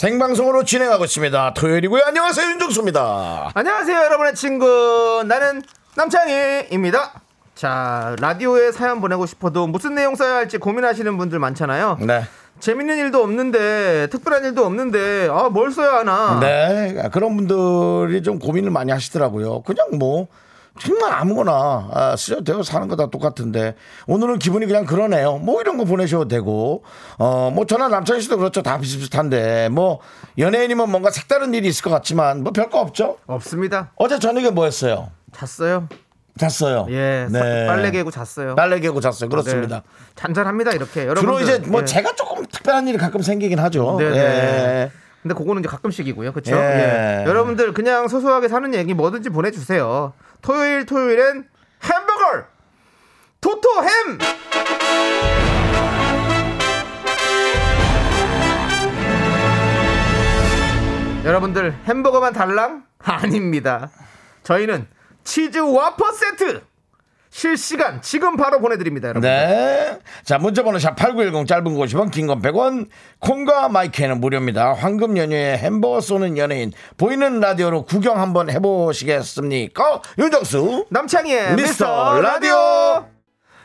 [0.00, 1.52] 생방송으로 진행하고 있습니다.
[1.52, 2.04] 토요일이고요.
[2.06, 2.52] 안녕하세요.
[2.52, 3.50] 윤정수입니다.
[3.52, 5.22] 안녕하세요, 여러분의 친구.
[5.26, 5.60] 나는
[5.94, 7.20] 남창희입니다.
[7.54, 11.98] 자, 라디오에 사연 보내고 싶어도 무슨 내용 써야 할지 고민하시는 분들 많잖아요.
[12.00, 12.22] 네.
[12.60, 16.40] 재밌는 일도 없는데, 특별한 일도 없는데, 아, 뭘 써야 하나.
[16.40, 17.10] 네.
[17.12, 19.60] 그런 분들이 좀 고민을 많이 하시더라고요.
[19.64, 20.28] 그냥 뭐,
[20.80, 23.74] 정말 아무거나 아, 쓰셔도 되고 사는 거 다 똑같은데
[24.06, 25.38] 오늘은 기분이 그냥 그러네요.
[25.38, 26.82] 뭐 이런 거 보내셔도 되고
[27.18, 28.62] 어 뭐 저나 남창희 씨도 그렇죠.
[28.62, 30.00] 다 비슷비슷한데 뭐
[30.38, 33.16] 연예인이면 뭔가 색다른 일이 있을 것 같지만 뭐 별거 없죠.
[33.26, 33.92] 없습니다.
[33.96, 35.10] 어제 저녁에 뭐 했어요?
[35.32, 35.88] 잤어요.
[36.38, 36.86] 잤어요.
[36.90, 38.54] 예, 사- 빨래 개고 잤어요.
[38.54, 39.28] 빨래 개고 잤어요.
[39.28, 39.76] 그렇습니다.
[39.76, 39.82] 네.
[40.14, 41.02] 잔잔합니다, 이렇게.
[41.02, 41.22] 여러분.
[41.22, 43.96] 주로 이제 뭐 제가 조금 특별한 일이 가끔 생기긴 하죠.
[43.98, 44.10] 네, 예.
[44.10, 44.90] 네.
[45.22, 46.32] 근데 그거는 이제 가끔씩이고요.
[46.32, 46.56] 그렇죠?
[46.56, 47.24] 예.
[47.26, 50.14] 여러분들 그냥 소소하게 사는 얘기 뭐든지 보내 주세요.
[50.42, 51.48] 토요일 토요일엔
[51.82, 52.44] 햄버거
[53.40, 54.18] 토토햄
[61.24, 62.84] 여러분들 햄버거만 달랑?
[62.98, 63.90] 아닙니다.
[64.42, 64.86] 저희는
[65.22, 66.62] 치즈 와퍼 세트
[67.30, 69.22] 실시간 지금 바로 보내드립니다, 여러분.
[69.28, 69.98] 네.
[70.24, 72.88] 자, 문자번호 샵8910 짧은 거 50원, 긴 건 100원,
[73.20, 74.72] 콩과 마이크는 무료입니다.
[74.74, 80.02] 황금 연휴에 햄버거 쏘는 연예인, 보이는 라디오로 구경 한번 해보시겠습니까?
[80.18, 80.86] 윤정수.
[80.90, 82.50] 남창희의 미스터 라디오.
[82.52, 83.06] 라디오.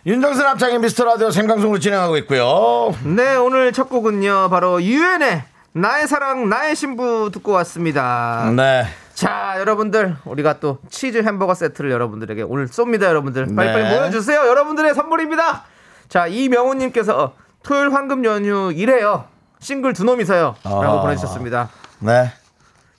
[0.05, 2.93] 윤정수 남창의 미스터 라디오 생방송으로 진행하고 있고요.
[3.03, 5.41] 네, 오늘 첫 곡은요, 바로 유엔의
[5.73, 8.51] 나의 사랑, 나의 신부 듣고 왔습니다.
[8.55, 8.85] 네.
[9.15, 13.47] 자, 여러분들, 우리가 또 치즈 햄버거 세트를 여러분들에게 오늘 쏩니다, 여러분들.
[13.55, 13.97] 빨리빨리 네.
[13.97, 14.45] 모여주세요.
[14.45, 15.63] 여러분들의 선물입니다.
[16.09, 17.33] 자, 이명훈님께서
[17.63, 19.23] 토요일 황금 연휴 이래요.
[19.59, 20.55] 싱글 두 놈이서요.
[20.65, 21.01] 라고 아.
[21.01, 21.69] 보내주셨습니다.
[21.99, 22.31] 네.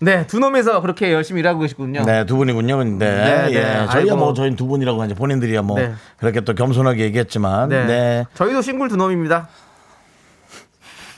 [0.00, 2.04] 네, 두 놈이서 그렇게 열심히 일하고 계시군요.
[2.04, 2.83] 네, 두 분이군요.
[2.84, 2.98] 네.
[2.98, 3.60] 네, 예.
[3.60, 3.75] 네.
[3.87, 4.16] 저희가 아이고.
[4.16, 5.15] 뭐, 저희는 두 분이라고 하지.
[5.15, 5.93] 본인들이야 뭐, 네.
[6.19, 7.69] 그렇게 또 겸손하게 얘기했지만.
[7.69, 7.84] 네.
[7.84, 8.27] 네.
[8.34, 9.48] 저희도 싱글 두 놈입니다.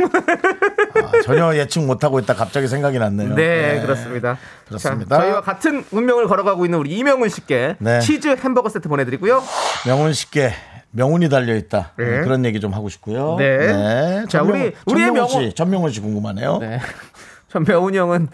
[0.04, 3.34] 아, 전혀 예측 못하고 있다 갑자기 생각이 났네요.
[3.34, 4.38] 네, 그렇습니다.
[4.66, 5.16] 그렇습니다.
[5.16, 8.00] 자, 저희와 같은 운명을 걸어가고 있는 우리 이명훈 씨께 네.
[8.00, 9.42] 치즈 햄버거 세트 보내드리고요.
[9.86, 10.52] 명훈 씨께
[10.90, 11.92] 명운이 달려 있다.
[11.96, 12.20] 네.
[12.22, 13.36] 그런 얘기 좀 하고 싶고요.
[13.38, 14.24] 네.
[14.28, 16.58] 자, 전명훈- 우리- 우리의 전명훈 명훈- 씨, 전명훈 씨 궁금하네요.
[16.58, 16.80] 네.
[17.48, 18.28] 전 명훈이 형은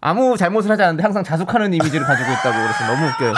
[0.00, 3.32] 아무 잘못을 하지 않는데 항상 자숙하는 이미지를 가지고 있다고 그래서 너무 웃겨요.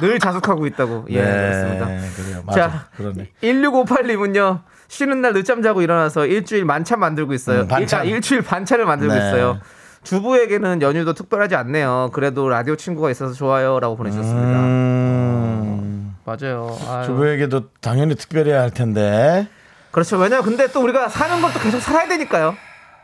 [0.00, 1.06] 늘 자숙하고 있다고.
[1.10, 1.86] 예, 그렇습니다.
[2.16, 2.42] 그래요.
[2.44, 2.60] 맞아.
[2.70, 3.28] 자, 그러네.
[3.42, 4.60] 1658님은요.
[4.92, 7.62] 쉬는 날 늦잠 자고 일어나서 일주일 만찬 만들고 있어요.
[7.62, 8.00] 음, 반찬.
[8.04, 9.20] 일단 일주일 반찬을 만들고 네.
[9.20, 9.58] 있어요.
[10.02, 12.10] 주부에게는 연휴도 특별하지 않네요.
[12.12, 14.58] 그래도 라디오 친구가 있어서 좋아요라고 보내주셨습니다.
[14.60, 16.76] 음, 맞아요.
[16.86, 17.06] 아유.
[17.06, 19.48] 주부에게도 당연히 특별해야 할 텐데.
[19.92, 20.18] 그렇죠.
[20.18, 22.54] 왜냐면 근데 또 우리가 사는 것도 계속 살아야 되니까요.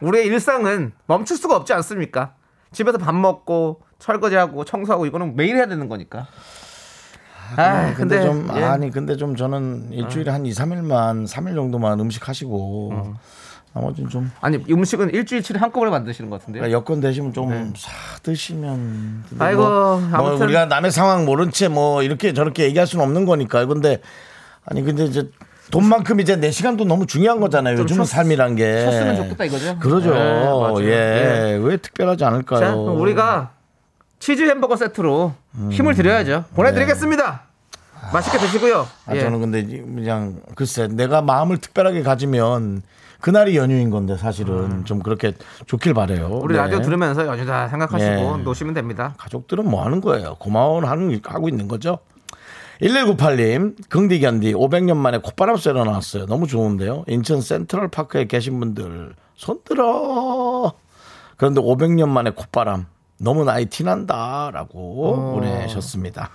[0.03, 2.35] 우리의 일상은 멈출 수가 없지 않습니까?
[2.71, 6.27] 집에서 밥 먹고 설거지하고 청소하고 이거는 매일 해야 되는 거니까.
[7.57, 8.63] 아, 근데, 근데, 좀 예.
[8.65, 13.15] 아니 근데 좀 저는 일주일에 한 2, 3일만 3일 정도만 음식 하시고 어.
[13.75, 16.63] 나머지는 좀 아니 음식은 일주일치를 한꺼번에 만드시는 것 같은데요.
[16.63, 19.45] 그러니까 여건 되시면 좀 사드시면 근데 네.
[19.45, 20.33] 아이고, 뭐, 뭐.
[20.35, 24.01] 우리가 남의 상황 모른 채 뭐 이렇게 저렇게 얘기할 수는 없는 거니까 근데
[24.65, 25.29] 아니 근데 이제
[25.71, 27.77] 돈만큼 이제 내 시간도 너무 중요한 거잖아요.
[27.77, 29.79] 좀 요즘은 삶이란 게 쉬었으면 좋겠다 이거죠?
[29.79, 30.15] 그러죠.
[30.15, 30.83] 네, 맞아요.
[30.85, 31.59] 예.
[31.63, 32.61] 왜 특별하지 않을까요?
[32.61, 33.51] 자, 우리가
[34.19, 35.35] 치즈 햄버거 세트로
[35.71, 36.45] 힘을 드려야죠.
[36.55, 37.43] 보내드리겠습니다.
[38.13, 38.87] 맛있게 드시고요.
[39.07, 39.21] 아, 예.
[39.21, 42.83] 저는 근데 그냥 글쎄 내가 마음을 특별하게 가지면
[43.21, 45.33] 그날이 연휴인 건데 사실은 좀 그렇게
[45.67, 46.27] 좋길 바래요.
[46.27, 46.43] 음.
[46.43, 46.61] 우리 네.
[46.61, 48.43] 라디오 들으면서 연휴다 생각하시고 예.
[48.43, 49.15] 노시면 됩니다.
[49.19, 50.37] 가족들은 뭐 하는 거예요?
[50.39, 51.99] 고마운 하는 하고 있는 거죠.
[52.81, 56.27] 1198님, 긍디견디 500년 만에 콧바람 쐬러 나왔어요.
[56.27, 57.05] 너무 좋은데요.
[57.09, 60.73] 인천 센트럴 파크에 계신 분들 손 들어.
[61.37, 62.87] 그런데 500년 만에 콧바람
[63.21, 65.35] 너무 나이 티난다라고 어.
[65.35, 66.31] 보내셨습니다.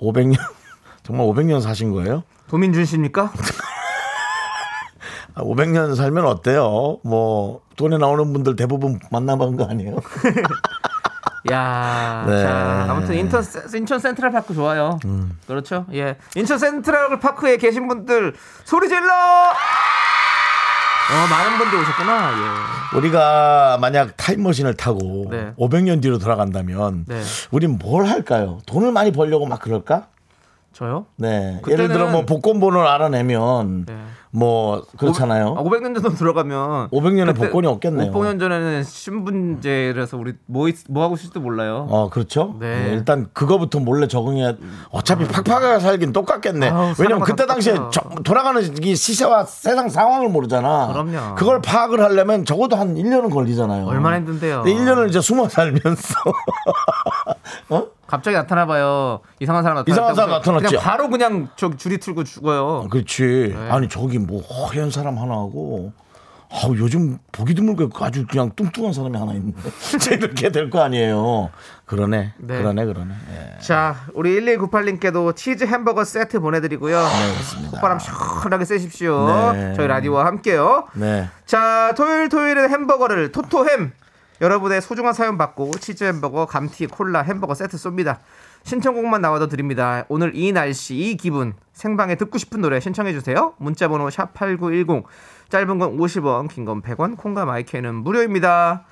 [0.00, 0.36] 500년
[1.02, 2.22] 정말 500년 사신 거예요?
[2.48, 3.32] 도민준 씨입니까?
[5.36, 6.98] 500년 살면 어때요?
[7.04, 9.96] 뭐 돈에 나오는 분들 대부분 만나본 거 아니에요?
[11.50, 12.32] 야, 네.
[12.34, 12.42] 음.
[12.42, 14.98] 자, 아무튼 인천, 센- 인천 센트럴 파크 좋아요.
[15.46, 15.86] 그렇죠.
[15.94, 16.16] 예.
[16.34, 18.34] 인천 센트럴 파크에 계신 분들
[18.64, 19.08] 소리 질러!
[21.12, 22.32] 어, 많은 분들 오셨구나.
[22.92, 22.96] 예.
[22.96, 25.52] 우리가 만약 타임머신을 타고 네.
[25.58, 27.22] 500년 뒤로 돌아간다면 네.
[27.50, 28.58] 우린 뭘 할까요?
[28.66, 30.06] 돈을 많이 벌려고 막 그럴까?
[30.72, 31.06] 저요?
[31.16, 31.58] 네.
[31.62, 33.96] 그때는- 예를 들어 뭐 복권 번호를 알아내면 네.
[34.32, 35.56] 뭐 그렇잖아요.
[35.56, 38.12] 500년 정도 들어가면 500년에 복권이 없겠네요.
[38.12, 41.86] 500년 전에는 신분제라서 우리 뭐, 있- 뭐 하고 있을지도 몰라요.
[41.90, 42.54] 어, 그렇죠.
[42.60, 42.84] 네.
[42.84, 44.54] 네, 일단 그거부터 몰래 적응해야
[44.90, 46.68] 어차피 팍팍하게 살긴 똑같겠네.
[46.70, 47.74] 아우, 왜냐면 그때 당시에.
[47.90, 50.88] 저- 돌아가는 이 시세와 세상 상황을 모르잖아.
[50.92, 51.34] 그럼요.
[51.34, 53.86] 그걸 파악을 하려면 적어도 한 1년은 걸리잖아요.
[53.86, 54.62] 얼마나 힘든데요.
[54.62, 56.14] 근데 1년을 이제 숨어 살면서
[57.70, 57.86] 어?
[58.10, 59.20] 갑자기 나타나 봐요.
[59.38, 59.92] 이상한 사람 나타나.
[59.94, 60.66] 이상한 사람 나타났지.
[60.66, 62.88] 그냥 바로 그냥 저 줄이 틀고 죽어요.
[62.90, 63.54] 그렇지.
[63.56, 63.70] 네.
[63.70, 65.92] 아니 저기 뭐 허연 사람 하나 하고
[66.52, 69.60] 아우 요즘 보기 드물게 아주 그냥 뚱뚱한 사람이 하나 있는데
[70.10, 71.50] 이렇게 될 거 아니에요.
[71.84, 72.32] 그러네.
[72.38, 72.58] 네.
[72.58, 72.84] 그러네.
[72.86, 73.14] 그러네.
[73.32, 73.60] 예.
[73.60, 77.00] 자, 우리 1198님께도 치즈 햄버거 세트 보내드리고요.
[77.00, 77.70] 네, 그렇습니다.
[77.76, 79.52] 콧바람 시원하게 쐬십시오.
[79.52, 79.74] 네.
[79.76, 80.88] 저희 라디오와 함께요.
[80.94, 81.28] 네.
[81.46, 83.92] 자, 토요일 토요일은 햄버거를 토토햄
[84.40, 88.18] 여러분의 소중한 사연 받고 치즈 햄버거, 감튀, 콜라, 햄버거 세트 쏩니다.
[88.64, 90.04] 신청곡만 나와도 드립니다.
[90.08, 93.54] 오늘 이 날씨, 이 기분 생방에 듣고 싶은 노래 신청해 주세요.
[93.58, 95.04] 문자 번호 샵8910
[95.48, 98.84] 짧은 건 50원, 긴 건 100원, 콩과 마이K는 무료입니다.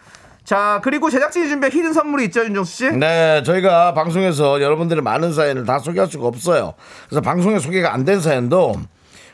[0.45, 2.91] 자, 그리고 제작진이 준비한 hidden 선물이 있죠, 윤정수 씨?
[2.93, 6.73] 네, 저희가 방송에서 여러분들의 많은 사연을 다 소개할 수가 없어요.
[7.09, 8.75] 그래서 방송에 소개가 안 된 사연도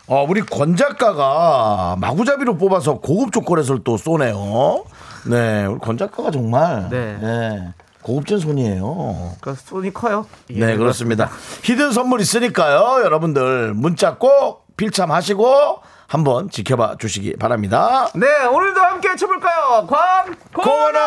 [0.08, 4.84] 어, 우리 권 작가가 마구잡이로 뽑아서 고급 초콜릿을 또 쏘네요.
[5.26, 7.18] 네, 우리 권 작가가 정말 네.
[7.20, 7.72] 네,
[8.02, 9.32] 고급진 손이에요.
[9.40, 10.26] 그 손이 커요.
[10.48, 11.30] 네, 그렇습니다.
[11.62, 13.02] hidden 선물 있으니까요.
[13.04, 18.08] 여러분들 문자 꼭 필참하시고 한번 지켜봐 주시기 바랍니다.
[18.14, 19.86] 네, 오늘도 함께 해쳐볼까요?
[19.86, 20.98] 광, 코너!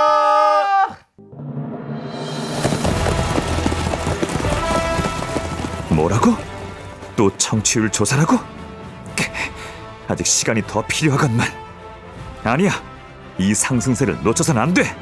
[5.89, 6.35] 뭐라고?
[7.15, 8.37] 또 청취율 조사라고?
[9.15, 9.23] 크,
[10.07, 11.47] 아직 시간이 더 필요하건만.
[12.43, 12.71] 아니야.
[13.37, 14.95] 이 상승세를 놓쳐선 안 돼.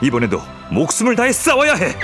[0.00, 1.96] 이번에도 목숨을 다해 싸워야 해.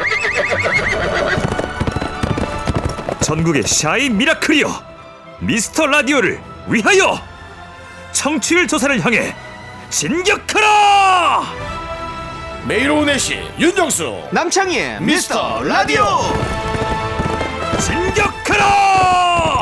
[3.20, 4.94] 전국의 샤이 미라클이여.
[5.40, 7.18] 미스터 라디오를 위하여
[8.12, 9.34] 청취율 조사를 향해
[9.90, 11.42] 진격하라!
[12.66, 16.04] 매일 오후 4시 윤정수 남창희의 미스터 라디오
[17.80, 19.53] 진격하라!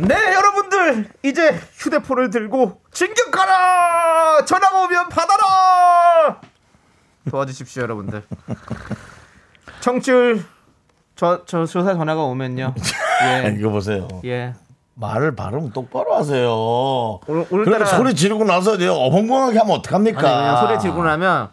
[0.00, 4.44] 네, 여러분들 이제 휴대폰을 들고 진격하라!
[4.44, 6.40] 전화가 오면 받아라!
[7.30, 8.22] 도와주십시오, 여러분들.
[9.80, 10.44] 청취율
[11.16, 12.74] 저, 저 조사 전화가 오면요.
[13.44, 13.56] 예.
[13.58, 14.06] 이거 보세요.
[14.24, 14.54] 예.
[14.94, 16.48] 말을 발음 똑바로 하세요.
[17.26, 20.20] 오늘- 오늘따라- 소리 지르고 나서 이제 어벙벙하게 하면 어떡합니까?
[20.60, 21.50] 아니 소리 지르고 나면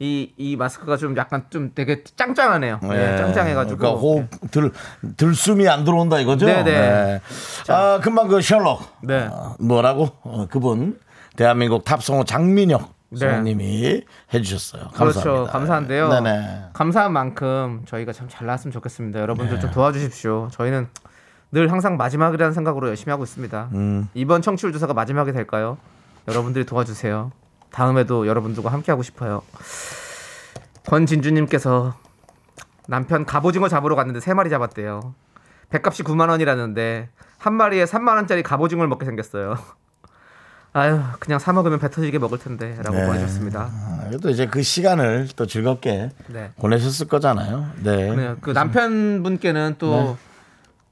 [0.00, 2.80] 이, 이 마스크가 좀 약간 좀 되게 짱짱하네요.
[2.84, 3.78] 예, 짱짱해가지고.
[3.78, 4.70] 그러니까 호흡 들
[5.16, 6.46] 들숨이 안 들어온다 이거죠?
[6.46, 7.20] 네네.
[7.68, 8.80] 아 금방 그 셜록.
[9.02, 9.28] 네.
[9.30, 10.10] 어, 뭐라고?
[10.22, 10.98] 어, 그분
[11.36, 14.02] 대한민국 탑성우 장민혁 네.
[14.34, 14.88] 해주셨어요.
[14.94, 15.46] 그렇죠.
[15.46, 15.52] 감사합니다.
[15.52, 16.08] 감사한데요.
[16.10, 16.60] 네네.
[16.74, 19.18] 감사한 만큼 저희가 참 잘 나왔으면 좋겠습니다.
[19.20, 20.48] 여러분들 좀 도와주십시오.
[20.52, 20.88] 저희는
[21.50, 23.68] 늘 항상 마지막이라는 생각으로 열심히 하고 있습니다.
[23.72, 24.08] 음.
[24.14, 25.78] 이번 청취율 조사가 마지막이 될까요?
[26.28, 27.32] 여러분들이 도와주세요.
[27.70, 29.42] 다음에도 여러분들과 함께 하고 싶어요.
[30.86, 31.94] 권진주님께서
[32.86, 35.14] 남편 갑오징어 잡으러 갔는데 세 마리 잡았대요.
[35.70, 39.56] 백값이 9만 원이라는데 한 마리에 3만 원짜리 갑오징어를 먹게 생겼어요.
[40.74, 43.06] 아유 그냥 사 먹으면 배 터지게 먹을 텐데라고 네.
[43.06, 43.70] 보내주셨습니다.
[43.70, 46.52] 아, 그래도 이제 그 시간을 또 즐겁게 네.
[46.56, 47.66] 보내셨을 거잖아요.
[47.82, 48.08] 네.
[48.08, 48.36] 그래요.
[48.40, 50.16] 그 남편분께는 또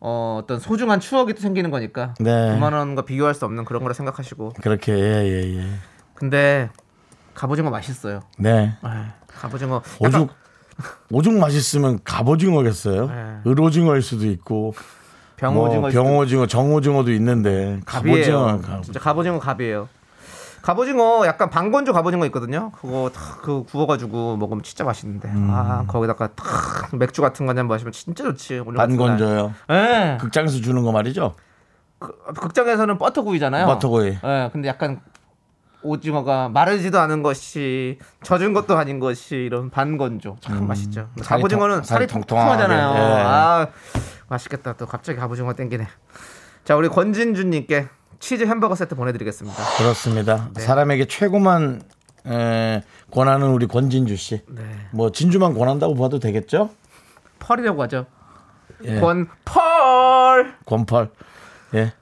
[0.00, 2.30] 어, 어떤 소중한 추억이 또 생기는 거니까 네.
[2.58, 5.66] 9만 원과 비교할 수 없는 그런 거라 생각하시고 그렇게 예 예 예.
[6.16, 6.70] 근데
[7.34, 8.22] 갑오징어 맛있어요.
[8.38, 8.74] 네.
[8.82, 10.30] 아, 갑오징어 약간 오죽
[11.10, 13.06] 오죽 맛있으면 갑오징어겠어요.
[13.06, 13.36] 네.
[13.46, 14.74] 을오징어일 수도 있고
[15.36, 18.14] 병오징어 뭐 병오징어, 정오징어도 있는데 갑이에요.
[18.14, 18.82] 갑오징어 갑.
[18.82, 19.88] 진짜 갑오징어 갑이에요.
[20.62, 22.72] 갑오징어 약간 방건조 갑오징어 있거든요.
[22.72, 25.28] 그거 탁그 구워가지고 먹으면 진짜 맛있는데.
[25.28, 25.48] 음.
[25.52, 28.62] 아 거기다가 탁 맥주 같은 거 한잔 마시면 진짜 좋지.
[28.76, 29.54] 반건져요.
[29.70, 30.18] 예.
[30.20, 31.34] 극장에서 주는 거 말이죠.
[31.98, 33.66] 그, 극장에서는 버터구이잖아요.
[33.66, 34.18] 버터구이.
[34.24, 35.00] 예, 근데 약간
[35.86, 41.08] 오징어가 마르지도 않은 것이 젖은 것도 아닌 것이 이런 반건조 참 맛있죠.
[41.16, 41.22] 음.
[41.22, 42.94] 살이 갑오징어는 통- 살이 살이 통통하잖아요.
[42.94, 43.22] 예.
[43.24, 43.68] 아
[44.28, 44.74] 맛있겠다.
[44.74, 45.86] 또 갑자기 갑오징어 땡기네.
[46.64, 47.86] 자 우리 권진주님께
[48.18, 49.56] 치즈 햄버거 세트 보내드리겠습니다.
[49.78, 50.48] 그렇습니다.
[50.54, 50.60] 네.
[50.60, 51.82] 사람에게 최고만
[52.26, 54.42] 에, 권하는 우리 권진주 씨.
[54.48, 54.62] 네.
[54.92, 56.70] 뭐 진주만 권한다고 봐도 되겠죠?
[57.38, 58.06] 펄이라고 하죠.
[58.84, 58.98] 예.
[59.00, 60.54] 권펄.
[60.66, 61.10] 권펄.
[61.74, 61.92] 예.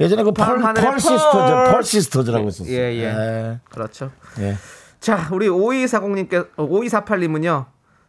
[0.00, 1.00] 예전에 그 펄, 펄 펄.
[1.00, 1.72] 시스터죠.
[1.72, 2.72] 펄 시스터즈라고 있었어요.
[2.74, 3.02] 예, 예.
[3.04, 3.58] 예.
[3.70, 4.10] 그렇죠.
[4.40, 4.56] 예.
[5.00, 7.66] 자, 우리 5240님께 5248님은요.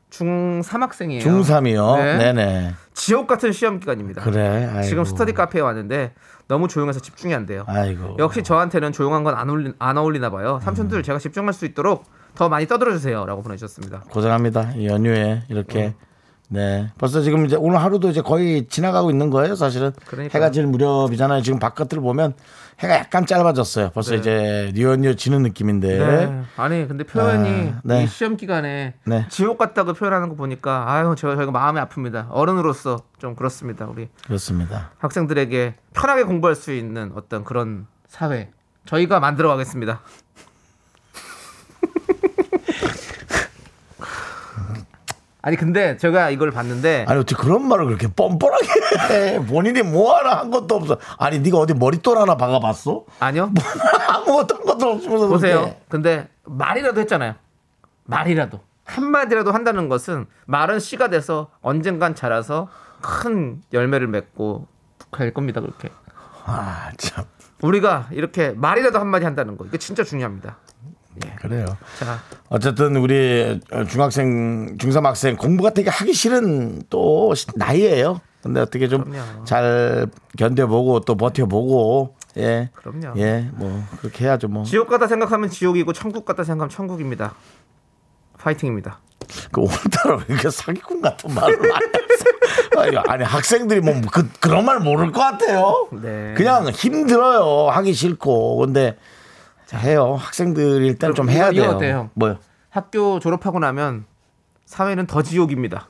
[0.09, 1.23] 중3 학생이에요.
[1.23, 1.97] 중3이요.
[1.97, 2.17] 네.
[2.17, 2.33] 네.
[2.33, 4.23] 네 지옥 같은 시험 기간입니다.
[4.23, 4.67] 그래.
[4.73, 4.81] 아이고.
[4.87, 6.13] 지금 스터디 카페에 왔는데
[6.47, 7.63] 너무 조용해서 집중이 안 돼요.
[7.67, 8.15] 아이고.
[8.17, 10.59] 역시 저한테는 조용한 건 안 어울리, 안 어울리나 봐요.
[10.63, 14.05] 삼촌들 제가 집중할 수 있도록 더 많이 떠들어 주세요라고 보내주셨습니다.
[14.09, 14.71] 고생합니다.
[14.77, 15.93] 이 연휴에 이렇게.
[15.95, 16.08] 어.
[16.51, 16.91] 네.
[16.97, 19.91] 벌써 지금 이제 오늘 하루도 이제 거의 지나가고 있는 거예요, 사실은.
[20.07, 20.29] 그러니까요.
[20.33, 21.41] 해가 질 무렵이잖아요.
[21.43, 22.33] 지금 바깥을 보면
[22.79, 23.91] 해가 약간 짧아졌어요.
[23.93, 24.17] 벌써 네.
[24.17, 25.97] 이제 뉴연뉴 지는 느낌인데.
[25.99, 26.41] 네.
[26.57, 28.03] 아니 근데 표현이 아, 네.
[28.03, 29.25] 이 시험 기간에 네.
[29.29, 32.27] 지옥 같다고 표현하는 거 보니까 아유 제가 저희가 마음이 아픕니다.
[32.29, 33.85] 어른으로서 좀 그렇습니다.
[33.85, 34.91] 우리 그렇습니다.
[34.97, 38.49] 학생들에게 편하게 공부할 수 있는 어떤 그런 사회
[38.85, 40.01] 저희가 만들어 가겠습니다.
[45.41, 48.67] 아니 근데 제가 이걸 봤는데 아니 어떻게 그런 말을 그렇게 뻔뻔하게
[49.09, 49.45] 해.
[49.45, 50.97] 본인이 뭐 하나 한 것도 없어.
[51.17, 53.05] 아니 네가 어디 머릿돌 하나 박아봤어?
[53.19, 53.51] 아니요
[54.09, 55.59] 아무것도 한 것도 없으면서 보세요.
[55.61, 55.81] 그렇게.
[55.87, 57.35] 근데 말이라도 했잖아요.
[58.03, 62.67] 말이라도 한마디라도 한다는 것은 말은 씨가 돼서 언젠간 자라서
[63.01, 64.67] 큰 열매를 맺고
[65.11, 65.61] 갈 겁니다.
[65.61, 65.89] 그렇게
[66.45, 67.23] 아 참.
[67.61, 70.57] 우리가 이렇게 말이라도 한마디 한다는 거 이게 진짜 중요합니다.
[71.37, 71.65] 그래요.
[71.99, 73.59] 자 어쨌든 우리
[73.89, 78.21] 중학생, 중3 학생 공부가 되게 하기 싫은 또 나이예요.
[78.41, 79.11] 근데 어떻게 좀.
[79.45, 80.07] 잘
[80.37, 82.69] 견뎌보고 또 버텨보고 예.
[82.73, 83.19] 그럼요.
[83.19, 84.63] 예, 뭐 그렇게 해야죠 뭐.
[84.63, 87.33] 지옥 같다 생각하면 지옥이고 천국 같다 생각하면 천국입니다.
[88.37, 88.99] 파이팅입니다.
[89.51, 91.57] 그 오늘따라 왜 이렇게 사기꾼 같은 말을
[92.75, 95.87] 많이 아니 학생들이 뭐 그, 그런 말 모를 것 같아요.
[95.91, 96.33] 네.
[96.35, 97.69] 그냥 힘들어요.
[97.69, 98.57] 하기 싫고.
[98.57, 98.97] 근데
[99.69, 100.15] 자, 해요.
[100.19, 101.69] 학생들 일단 좀 해야 돼요.
[101.69, 102.09] 어때요?
[102.15, 102.39] 뭐요?
[102.71, 104.05] 학교 졸업하고 나면
[104.65, 105.89] 사회는 더 지옥입니다.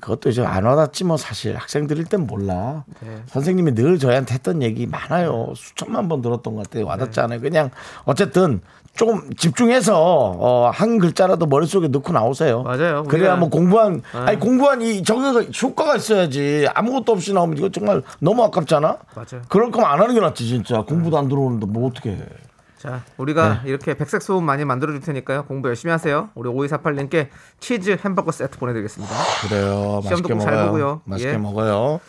[0.00, 2.84] 그것도 이제 안 와닿지 뭐 사실 학생들일 땐 몰라.
[3.00, 3.22] 네.
[3.26, 5.52] 선생님이 늘 저희한테 했던 얘기 많아요.
[5.56, 6.86] 수천만 번 들었던 것 같아요.
[6.86, 7.20] 와닿지 네.
[7.22, 7.40] 않아요.
[7.40, 7.70] 그냥
[8.04, 8.60] 어쨌든
[8.94, 12.62] 조금 집중해서 어, 한 글자라도 머릿속에 넣고 나오세요.
[12.62, 13.04] 맞아요.
[13.04, 14.18] 그래야 뭐 공부한 네.
[14.18, 16.66] 아니 공부한 이 저거 효과가 있어야지.
[16.74, 18.96] 아무것도 없이 나오면 이거 정말 너무 아깝잖아.
[19.14, 19.42] 맞아요.
[19.48, 20.82] 그럴 거면 안 하는 게 낫지 진짜.
[20.82, 22.18] 공부도 안 들어오는데 뭐 어떻게 해.
[22.80, 23.68] 자, 우리가 네.
[23.68, 25.44] 이렇게 백색 소음 많이 만들어 줄 테니까요.
[25.44, 26.30] 공부 열심히 하세요.
[26.34, 27.28] 우리 5248님께
[27.60, 29.14] 치즈 햄버거 세트 보내드리겠습니다.
[29.46, 30.00] 그래요.
[30.02, 30.66] 시험도 맛있게 꼭잘 먹어요.
[30.66, 31.00] 보고요.
[31.04, 31.36] 맛있게 예.
[31.36, 32.00] 먹어요.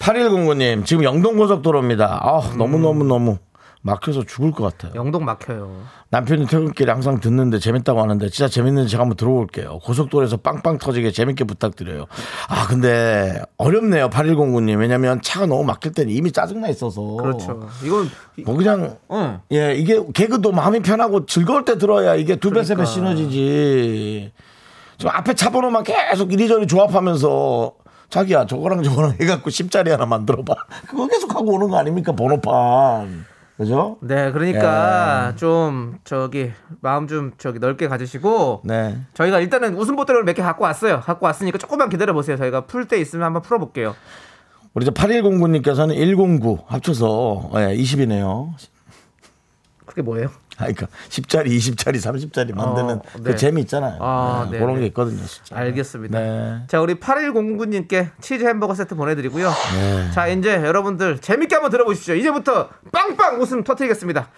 [0.00, 2.18] 8109님, 지금 영동고속도로입니다.
[2.22, 2.58] 아, 음.
[2.58, 3.38] 너무너무너무
[3.86, 4.92] 막혀서 죽을 것 같아요.
[4.96, 5.70] 영동 막혀요.
[6.10, 9.78] 남편이 퇴근길에 항상 듣는데 재밌다고 하는데 진짜 재밌는지 제가 한번 들어볼게요.
[9.78, 12.06] 고속도로에서 빵빵 터지게 재밌게 부탁드려요.
[12.48, 14.10] 아, 근데 어렵네요.
[14.10, 14.80] 8109님.
[14.80, 17.00] 왜냐면 차가 너무 막힐 때는 이미 짜증나 있어서.
[17.00, 17.68] 그렇죠.
[17.84, 18.10] 이건
[18.44, 19.38] 뭐 그냥 응.
[19.52, 22.92] 예, 이게 개그도 마음이 편하고 즐거울 때 들어야 이게 두 배, 세배 그러니까.
[22.92, 24.32] 시너지지.
[24.98, 27.72] 지금 앞에 차 번호만 계속 이리저리 조합하면서
[28.10, 30.54] 자기야 저거랑 저거랑 해갖고 10짜리 하나 만들어봐.
[30.88, 32.12] 그거 계속 하고 오는 거 아닙니까?
[32.12, 33.26] 번호판.
[33.56, 33.96] 그죠?
[34.02, 38.98] 네, 그러니까 좀 저기 마음 좀 저기 넓게 가지시고 네.
[39.14, 41.00] 저희가 일단은 웃음 보따리를 몇 개 갖고 왔어요.
[41.00, 42.36] 갖고 왔으니까 조금만 기다려 보세요.
[42.36, 43.94] 저희가 풀 때 있으면 한번 풀어 볼게요.
[44.74, 48.50] 우리 저 8109님께서는 109 합쳐서 예, 20이네요.
[49.86, 50.28] 그게 뭐예요?
[50.58, 53.36] 아, 그러니까 10짜리, 20짜리, 30짜리 만드는 어, 그 네.
[53.36, 53.98] 재미 있잖아요.
[54.00, 54.80] 아, 네, 네, 그런 네.
[54.82, 55.56] 게 있거든요, 진짜.
[55.56, 56.18] 알겠습니다.
[56.18, 56.62] 네.
[56.66, 59.48] 자, 우리 8109님께 치즈 햄버거 세트 보내드리고요.
[59.48, 60.10] 네.
[60.12, 62.14] 자, 이제 여러분들 재밌게 한번 들어보십시오.
[62.14, 64.30] 이제부터 빵빵 웃음 터뜨리겠습니다.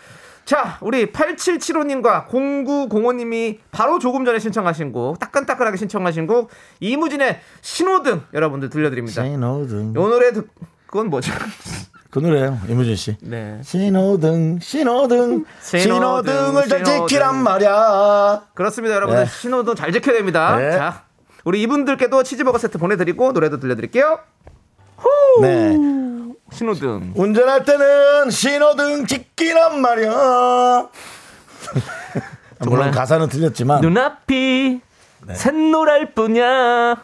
[0.44, 8.70] 자, 우리 8775님과 0905님이 바로 조금 전에 신청하신 곡, 따끈따끈하게 신청하신 곡, 이무진의 신호등 여러분들
[8.70, 9.24] 들려드립니다.
[9.24, 9.94] 신호등.
[9.94, 10.48] 요 노래 듣,
[10.86, 11.32] 그건 뭐죠?
[12.10, 13.16] 그 노래요, 이무진 씨.
[13.20, 13.60] 네.
[13.62, 17.06] 신호등, 신호등, 신호등, 신호등 을 잘 신호등.
[17.06, 18.42] 지키란 말이야.
[18.54, 19.24] 그렇습니다, 여러분들.
[19.24, 19.30] 네.
[19.30, 20.56] 신호등 잘 지켜야 됩니다.
[20.56, 20.72] 네.
[20.72, 21.02] 자,
[21.44, 24.20] 우리 이분들께도 치즈버거 세트 보내드리고 노래도 들려드릴게요.
[24.96, 25.08] 후!
[25.42, 25.76] 네.
[26.50, 27.12] 신호등.
[27.14, 30.88] 운전할 때는 신호등 지키란 말이야.
[32.60, 32.90] 물론.
[32.90, 34.80] 가사는 틀렸지만 눈앞이
[35.26, 35.34] 네.
[35.34, 36.96] 샛노랄 뿐이야.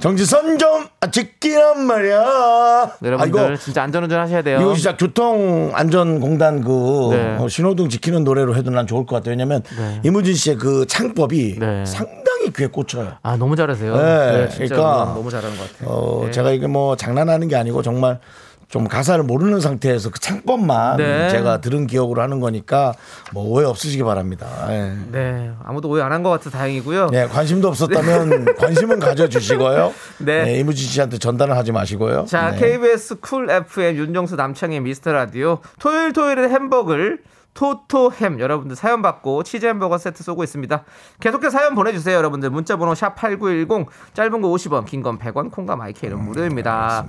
[0.00, 2.96] 정지선 좀 지키란 말이야.
[3.02, 4.58] 여러분들 아, 이거 진짜 안전운전 하셔야 돼요.
[4.60, 7.36] 이거 진짜 교통안전공단 그 네.
[7.38, 9.32] 어, 신호등 지키는 노래로 해도 난 좋을 것 같아요.
[9.32, 10.00] 왜냐면 네.
[10.02, 11.84] 이무진 씨의 그 창법이 네.
[11.84, 13.12] 상당히 귀에 꽂혀요.
[13.22, 13.94] 아 너무 잘하세요.
[13.94, 15.90] 네, 진짜 그러니까, 너무 잘하는 것 같아요.
[15.90, 16.30] 어, 네.
[16.30, 18.20] 제가 이게 뭐 장난하는 게 아니고 정말
[18.70, 21.28] 좀 가사를 모르는 상태에서 그 창법만 네.
[21.28, 22.94] 제가 들은 기억으로 하는 거니까
[23.32, 24.46] 뭐 오해 없으시기 바랍니다.
[24.70, 24.94] 예.
[25.10, 27.08] 네, 아무도 오해 안 한 것 같아 다행이고요.
[27.10, 29.92] 네, 관심도 없었다면 관심은 가져주시고요.
[30.24, 30.44] 네.
[30.44, 30.58] 네.
[30.60, 32.26] 이무진 씨한테 전달은 하지 마시고요.
[32.26, 32.58] 자, 네.
[32.58, 37.18] KBS 쿨 FM 윤정수 남창의 미스터 라디오 토요일 토요일에 햄버거를
[37.54, 40.84] 토토햄 여러분들 사연 받고 치즈 햄버거 세트 쏘고 있습니다.
[41.18, 46.22] 계속해서 사연 보내주세요 여러분들 문자번호 샵 #8910 짧은 거 50원, 긴 건 100원, 콩과 마이크는
[46.22, 47.04] 무료입니다.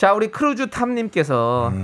[0.00, 1.74] 자, 우리 크루즈 탐님께서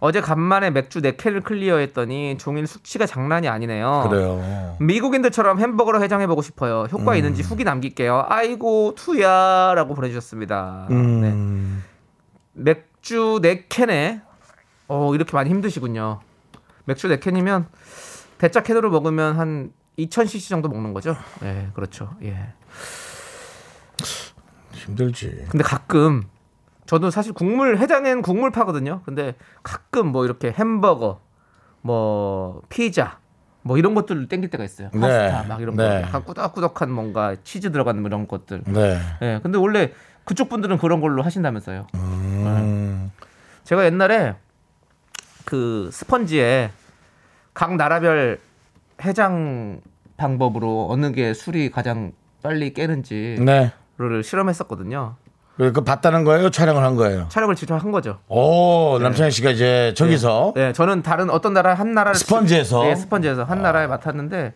[0.00, 4.08] 어제 간만에 맥주 4캔을 클리어했더니 종일 숙취가 장난이 아니네요.
[4.10, 4.76] 그래요.
[4.80, 6.88] 미국인들처럼 햄버거로 해장해보고 싶어요.
[6.90, 8.26] 효과 있는지 후기 남길게요.
[8.28, 10.88] 아이고 투야 라고 보내주셨습니다.
[10.90, 10.96] 네.
[10.96, 11.84] 음.
[12.54, 14.22] 맥주 4캔에
[14.88, 16.22] 어, 이렇게 많이 힘드시군요.
[16.86, 17.66] 맥주 4캔이면
[18.38, 21.16] 대짜 캔으로 먹으면 한 2000cc 정도 먹는 거죠?
[21.44, 22.16] 예, 그렇죠.
[22.20, 22.52] 예.
[24.72, 25.46] 힘들지.
[25.50, 26.24] 근데 가끔
[26.86, 29.00] 저도 사실 국물 해장엔 국물 파거든요.
[29.04, 31.20] 근데 가끔 뭐 이렇게 햄버거,
[31.80, 33.18] 뭐 피자,
[33.62, 34.90] 뭐 이런 것들 땡길 때가 있어요.
[34.92, 35.00] 네.
[35.00, 36.02] 파스타 막 이런 거 네.
[36.02, 38.62] 약간 꾸덕꾸덕한 뭔가 치즈 들어가는 이런 것들.
[38.66, 38.98] 네.
[39.22, 39.40] 예.
[39.42, 39.92] 근데 원래
[40.24, 41.86] 그쪽 분들은 그런 걸로 하신다면서요.
[41.94, 43.10] 음.
[43.64, 44.34] 제가 옛날에
[45.46, 46.70] 그 스펀지에
[47.54, 48.40] 각 나라별
[49.02, 49.80] 해장
[50.16, 52.12] 방법으로 어느 게 술이 가장
[52.42, 53.72] 빨리 깨는지를 네.
[54.22, 55.16] 실험했었거든요.
[55.56, 56.50] 그 봤다는 거예요?
[56.50, 57.26] 촬영을 한 거예요?
[57.28, 58.18] 촬영을 직접 한 거죠.
[58.28, 62.82] 오, 남창희 씨가 이제 저기서 네, 저는 다른 어떤 나라 한 나라를 스펀지에서?
[62.82, 64.54] 네, 스펀지에서 한 나라에 맡았는데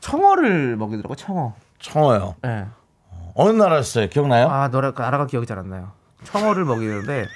[0.00, 1.54] 청어를 먹이더라고 청어.
[1.80, 2.36] 청어요.
[2.42, 2.66] 네.
[3.34, 4.08] 어느 나라였어요?
[4.08, 4.46] 기억나요?
[4.48, 5.90] 아, 그 나라가 기억이 잘 안 나요.
[6.24, 7.26] 청어를 먹이는데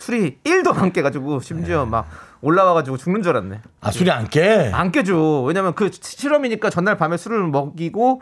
[0.00, 2.06] 술이 1도 안 깨가지고 심지어 막
[2.40, 3.60] 올라와가지고 죽는 줄 알았네.
[3.80, 4.70] 아, 술이 안 깨?
[4.72, 5.42] 안 깨져.
[5.46, 8.20] 왜냐면 그 실험이니까 전날 밤에 술을 먹이고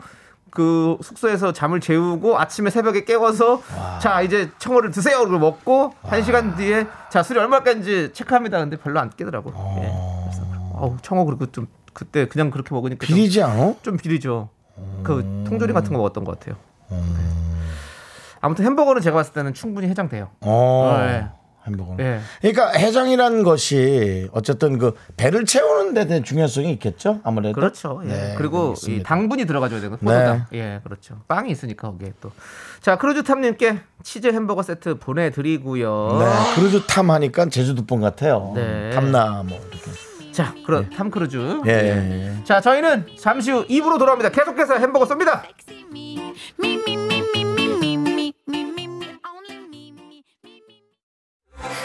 [0.53, 3.63] 그 숙소에서 잠을 재우고 아침에 새벽에 깨워서
[3.99, 8.59] 자 이제 청어를 드세요 그리고 먹고 한 시간 뒤에 자 술이 얼마 깐지 체크합니다.
[8.59, 9.51] 근데 별로 안 깨더라고.
[9.79, 9.91] 예.
[10.25, 10.43] 그래서
[10.73, 13.73] 어우, 청어 그리고 좀 그때 그냥 그렇게 먹으니까 좀- 비리지 않아?
[13.81, 14.49] 좀 비리죠.
[15.03, 16.55] 그 통조림 같은 거 먹었던 것 같아요.
[16.89, 16.97] 네.
[18.41, 20.29] 아무튼 햄버거는 제가 봤을 때는 충분히 해장돼요.
[20.41, 20.95] 어.
[20.99, 21.27] 네.
[21.65, 21.95] 햄버거.
[21.99, 22.19] 예.
[22.41, 27.19] 그러니까 해장이라는 것이 어쨌든 그 배를 채우는 데 대한 중요성이 있겠죠?
[27.23, 27.53] 아무래도.
[27.53, 28.01] 그렇죠.
[28.05, 28.07] 예.
[28.07, 29.01] 네, 그리고 이.
[29.03, 30.05] 당분이 들어가줘야 되고 네.
[30.05, 30.45] 포도당.
[30.53, 31.21] 예, 그렇죠.
[31.27, 32.31] 빵이 있으니까 거기에 또.
[32.81, 36.19] 자, 크루즈 탐님께 치즈 햄버거 세트 보내드리고요.
[36.19, 38.51] 네, 크루즈 탐 하니까 제주도 분 같아요.
[38.55, 38.89] 네.
[38.91, 39.91] 탐나 뭐 이렇게.
[40.31, 41.61] 자, 그럼 탐 크루즈.
[41.67, 42.43] 예, 예, 예.
[42.43, 44.29] 자, 저희는 잠시 후 2부로 돌아옵니다.
[44.29, 45.43] 계속해서 햄버거 쏩니다.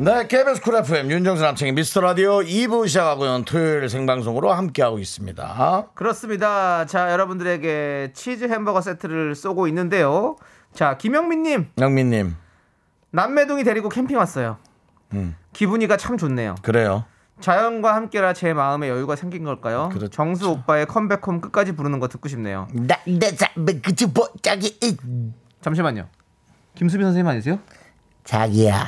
[0.00, 3.42] 네, KBS Cool FM 윤정수 남창희 미스터 라디오 2부 시작하고요.
[3.44, 5.88] 토요일 생방송으로 함께하고 있습니다.
[5.94, 6.86] 그렇습니다.
[6.86, 10.36] 자, 여러분들에게 치즈 햄버거 세트를 쏘고 있는데요.
[10.72, 12.36] 자, 김영민님, 영민님,
[13.10, 14.58] 남매둥이 데리고 캠핑 왔어요.
[15.14, 15.34] 음.
[15.52, 16.54] 기분이가 참 좋네요.
[16.62, 17.04] 그래요.
[17.40, 19.88] 자연과 함께라 제 마음에 여유가 생긴 걸까요?
[19.88, 20.08] 그렇죠.
[20.08, 22.68] 정수 오빠의 Come Back Home 끝까지 부르는 거 듣고 싶네요.
[22.72, 24.78] 나나 그치 뭐 자기
[25.60, 26.08] 잠시만요.
[26.76, 27.58] 김수빈 선생님 아니세요?
[28.22, 28.84] 자기야,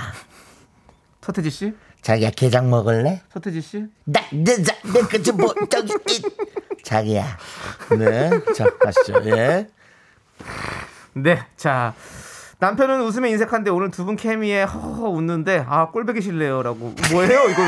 [1.30, 1.72] 서태지 씨?
[2.02, 3.22] 자기야 게장 먹을래?
[3.32, 3.84] 서태지 씨?
[4.04, 5.92] 나나 그치 뭐 저기
[6.82, 7.24] 자기야.
[7.96, 9.20] 네, 자 가시죠.
[9.26, 9.68] 예.
[11.14, 11.38] 네.
[11.56, 11.94] 자.
[12.58, 17.62] 남편은 웃음에 인색한데 오늘 두 분 케미에 허허 웃는데 아 꼴보기 싫네요라고 뭐예요 이거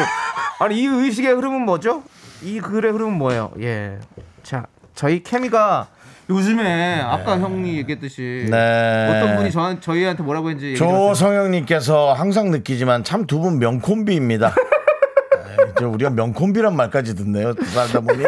[0.59, 2.03] 아니 이 의식의 흐름은 뭐죠
[2.43, 3.99] 이 글의 흐름은 뭐예요 예
[4.43, 5.89] 자 저희 케미가
[6.31, 9.09] 요즘에 아까 형이 얘기했듯이 네.
[9.11, 10.77] 어떤 분이 저, 저희한테 뭐라고 했는지.
[10.77, 14.55] 조성영님께서 항상 느끼지만 참 두 분 명콤비입니다.
[15.51, 17.55] 에이, 저 우리가 명콤비란 말까지 듣네요.
[17.55, 18.23] 살다 보니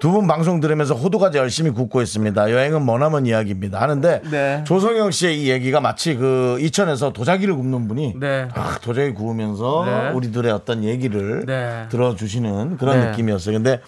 [0.00, 2.52] 두 분 방송 들으면서 호두과자 열심히 굽고 있습니다.
[2.52, 3.80] 여행은 머나먼 이야기입니다.
[3.80, 4.62] 하는데 네.
[4.64, 8.46] 조성영 씨의 이 얘기가 마치 그 이천에서 도자기를 굽는 분이 네.
[8.54, 10.10] 아, 도자기 구우면서 네.
[10.12, 11.86] 우리들의 어떤 얘기를 네.
[11.90, 13.10] 들어주시는 그런 네.
[13.10, 13.54] 느낌이었어요.
[13.56, 13.80] 근데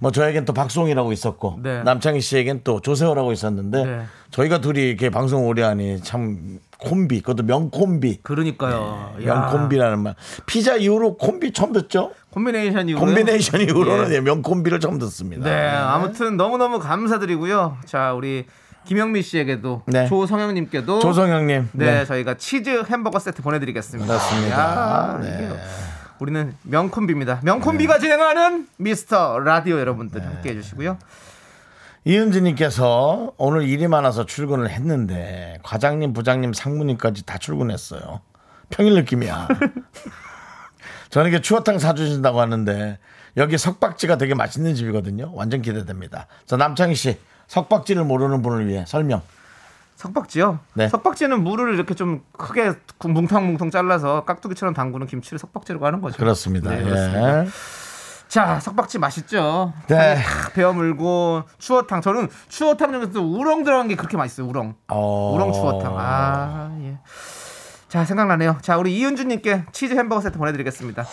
[0.00, 1.82] 뭐 저에겐 또 박수홍이라고 있었고 네.
[1.82, 4.02] 남창희 씨에겐 또 조세호라고 있었는데 네.
[4.30, 10.14] 저희가 둘이 이렇게 방송 오래 하니 참 콤비 그것도 명콤비 그러니까요 야, 명콤비라는 말
[10.46, 14.16] 피자 이후로 콤비 처음 듣죠 콤비네이션 이후로 콤비네이션 이후로는 예.
[14.16, 17.78] 예, 명콤비를 처음 듣습니다 네, 아무튼 너무너무 감사드리고요.
[17.84, 18.46] 자, 우리
[18.84, 20.08] 김영민 씨에게도 네.
[20.08, 24.06] 조성영님께도 조성영님 네, 저희가 치즈 햄버거 세트 보내드리겠습니다.
[24.06, 24.58] 그렇습니다.
[24.58, 25.50] 야, 네.
[26.18, 27.40] 이게 우리는 명콤비입니다.
[27.42, 30.26] 명콤비가 진행하는 미스터 라디오 여러분들 네.
[30.26, 30.98] 함께 해주시고요.
[32.04, 38.20] 이은지님께서 오늘 일이 많아서 출근을 했는데 과장님, 부장님, 상무님까지 다 출근했어요.
[38.70, 39.48] 평일 느낌이야.
[41.10, 42.98] 저에게 추어탕 사주신다고 하는데
[43.36, 45.32] 여기 석박지가 되게 맛있는 집이거든요.
[45.34, 46.26] 완전 기대됩니다.
[46.46, 49.22] 자 남창희 씨 석박지를 모르는 분을 위해 설명.
[49.98, 50.60] 석박지요?
[50.74, 50.88] 네.
[50.88, 52.72] 석박지는 물을 이렇게 좀 크게
[53.04, 56.16] 뭉텅뭉텅 잘라서 깍두기처럼 담그는 김치를 석박지라고 하는 거죠.
[56.18, 56.70] 그렇습니다.
[56.70, 56.82] 네, 예.
[56.84, 57.44] 그렇습니다.
[58.28, 59.72] 자, 석박지 맛있죠?
[59.88, 60.14] 네.
[60.22, 62.00] 탁 베어 물고 추어탕.
[62.00, 64.46] 저는 추어탕 중에서도 우렁 들어간 게 그렇게 맛있어요.
[64.46, 64.76] 우렁.
[64.86, 65.32] 어.
[65.34, 65.94] 우렁 추어탕.
[65.98, 66.98] 아, 예.
[67.88, 68.58] 자, 생각나네요.
[68.62, 71.06] 자, 우리 이은주님께 치즈 햄버거 세트 보내드리겠습니다.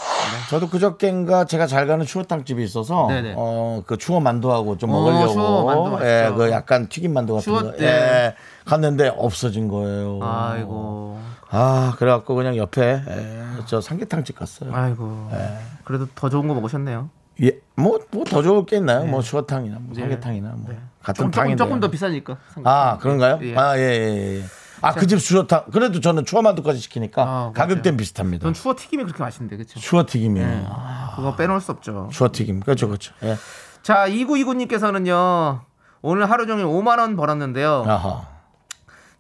[0.52, 3.34] 저도 그저께인가 제가 잘 가는 추어탕 집이 있어서 네네.
[3.36, 6.06] 어그 추어 만두하고 좀 어, 먹으려고 추어 만두.
[6.06, 7.86] 예, 그 약간 튀김 만두 같은 추어 거 때.
[7.86, 10.20] 예, 갔는데 없어진 거예요.
[10.22, 11.20] 아이고.
[11.50, 14.74] 아 그래갖고 그냥 옆에 예, 저 삼계탕 집 갔어요.
[14.74, 15.30] 아이고.
[15.32, 15.58] 네.
[15.84, 17.10] 그래도 더 좋은 거 먹으셨네요.
[17.44, 19.06] 예, 뭐 뭐 더 좋을 게 있나요?
[19.06, 21.64] 뭐 추어탕이나 뭐 삼계탕이나 뭐 같은 조금, 탕인데.
[21.64, 22.38] 조금 더 비싸니까.
[22.64, 23.40] 아 그런가요?
[23.42, 23.56] 예.
[23.56, 24.40] 아 예 예.
[24.40, 24.44] 예.
[24.82, 27.52] 아 그 집 추어탕 그래도 저는 추어 만두까지 시키니까 아.
[27.56, 28.44] 가격대는 비슷합니다.
[28.44, 29.80] 전 추어 튀김이 그렇게 맛있는데, 그렇죠?
[29.80, 30.46] 추어 튀김이요.
[30.46, 30.66] 네.
[30.70, 32.10] 아, 그거 빼놓을 수 없죠.
[32.12, 33.14] 추어 튀김 그렇죠 그렇죠.
[33.24, 33.38] 예.
[33.84, 35.62] 자, 2929님께서는요.
[36.02, 37.84] 오늘 하루 종일 5만 원 벌었는데요.
[37.88, 38.22] 아하.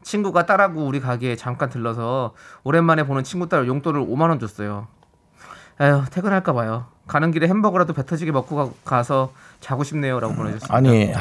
[0.05, 4.87] 친구가 딸하고 우리 가게에 잠깐 들러서 오랜만에 보는 친구 딸 용돈을 5만 원 줬어요.
[5.81, 6.85] 에휴, 퇴근할까 봐요.
[7.07, 10.75] 가는 길에 햄버거라도 배 터지게 먹고 가, 가서 자고 싶네요라고 보내주셨습니다.
[10.75, 11.19] 아니, 아,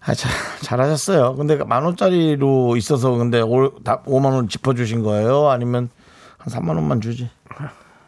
[0.00, 0.28] 아, 자,
[0.62, 1.36] 잘하셨어요.
[1.36, 5.48] 근데 만 원짜리로 있어서 근데 올, 다 5만 원 짚어주신 거예요?
[5.50, 5.88] 아니면
[6.38, 7.30] 한 3만 원만 주지?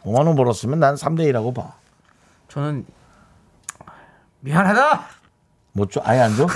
[0.03, 1.73] 5만 원 벌었으면 난 3대 2라고 봐.
[2.49, 2.85] 저는
[4.41, 5.05] 미안하다.
[5.71, 6.01] 못 줘?
[6.03, 6.47] 아예 안 줘?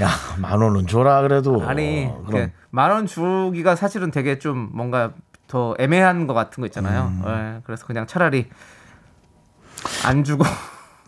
[0.00, 1.62] 야, 만 원은 줘라 그래도.
[1.66, 5.12] 아니 어, 그럼 만원 주기가 사실은 되게 좀 뭔가
[5.48, 7.12] 더 애매한 것 같은 거 있잖아요.
[7.14, 7.22] 음.
[7.26, 8.46] 예, 그래서 그냥 차라리
[10.06, 10.44] 안 주고.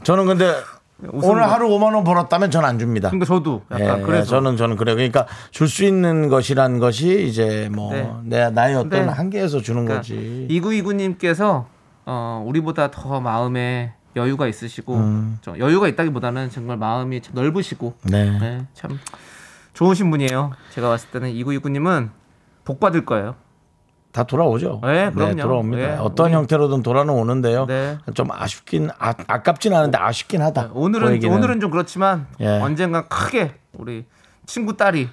[0.03, 0.53] 저는 근데
[1.13, 1.49] 오늘 거.
[1.49, 3.09] 하루 5만 원 벌었다면 저는 안 줍니다.
[3.09, 4.97] 그러니까 저도 약간 예, 그래서 저는 저는 그래요.
[4.97, 8.11] 그러니까 줄 수 있는 것이란 것이 이제 뭐 네.
[8.25, 9.13] 내 나의 어떤 네.
[9.13, 10.47] 한계에서 주는 그러니까 거지.
[10.51, 11.67] 이구이구님께서
[12.07, 15.39] 어, 우리보다 더 마음에 여유가 있으시고 음.
[15.43, 18.39] 좀 여유가 있다기보다는 정말 마음이 참 넓으시고 네.
[18.39, 18.99] 네, 참
[19.73, 20.53] 좋으신 분이에요.
[20.71, 22.11] 제가 봤을 때는 이구이구님은
[22.65, 23.35] 복 받을 거예요.
[24.13, 24.81] 다 돌아오죠.
[24.85, 25.43] 네, 그럼요.
[25.43, 25.87] 돌아옵니다.
[25.87, 27.67] 네, 어떤 우리- 형태로든 돌아는 오는데요.
[27.67, 27.99] 네.
[28.15, 30.69] 좀 아쉽긴 아, 아깝진 않은데 아쉽긴 하다.
[30.69, 31.35] 그 오늘은 얘기는.
[31.37, 32.47] 오늘은 좀 그렇지만 예.
[32.47, 34.05] 언젠가 크게 우리
[34.47, 35.09] 친구 딸이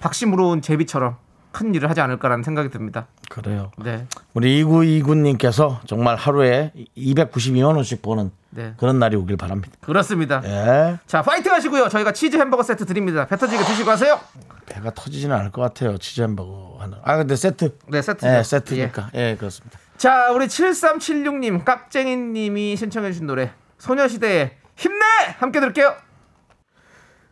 [0.00, 1.16] 박심으로 온 제비처럼
[1.52, 3.06] 큰 일을 하지 않을까라는 생각이 듭니다.
[3.28, 3.70] 그래요.
[3.78, 9.74] 네, 우리 이구 이구님께서 정말 하루에 292만 원씩 버는 네, 그런 날이 오길 바랍니다.
[9.80, 10.40] 그렇습니다.
[10.44, 10.98] 예.
[11.06, 11.88] 자, 파이팅 하시고요.
[11.88, 13.26] 저희가 치즈 햄버거 세트 드립니다.
[13.26, 14.18] 배 터지게 드시고 하세요.
[14.66, 15.98] 배가 터지지는 않을 것 같아요.
[15.98, 16.98] 치즈 햄버거 하나.
[17.02, 17.76] 아 근데 세트.
[17.88, 18.26] 네, 세트.
[18.26, 19.10] 예, 세트니까.
[19.14, 19.78] 예, 그렇습니다.
[19.96, 25.04] 자, 우리 7376님, 깍쟁이님이 신청해주신 노래, 소녀시대의 힘내!
[25.38, 25.94] 함께 들을게요.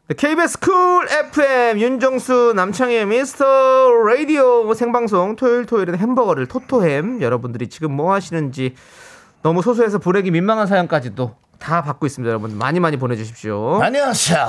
[0.09, 7.91] 네, KBS Cool FM 윤정수 남창희의 미스터 라디오 생방송 토요일 토요일은 햄버거를 토토햄 여러분들이 지금
[7.93, 8.77] 뭐 하시는지
[9.43, 14.47] 너무 소소해서 보내기 민망한 사연까지도 다 받고 있습니다 여러분 많이 많이 보내주십시오 안녕하세요.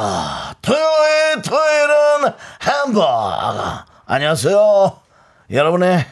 [0.62, 3.84] 토요일 토요일은 햄버거.
[4.06, 4.94] 안녕하세요.
[5.52, 6.06] 여러분의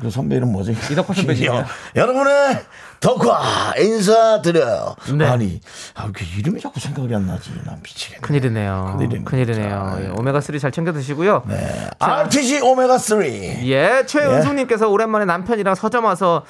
[0.00, 0.76] 그 선배 이름 뭐지?
[0.90, 1.54] 이덕화 선배님이요.
[1.54, 1.64] 여-
[1.96, 2.58] 여러분의
[3.04, 4.94] 덕화 인사드려요.
[5.18, 5.26] 네.
[5.26, 5.60] 아니,
[5.94, 7.50] 아, 왜 이름이 자꾸 생각이 안 나지?
[7.66, 8.20] 난 미치겠네.
[8.22, 9.30] 큰일이네요 큰일입니다.
[9.30, 11.90] 큰일이네요 예, 오메가 3 잘 챙겨 드시고요 네.
[11.98, 13.22] RTG 오메가 3.
[13.24, 16.44] 예, 최은숙 님께서 오랜만에 남편이랑 서점 와서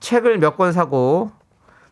[0.00, 1.30] 책을 몇 권 사고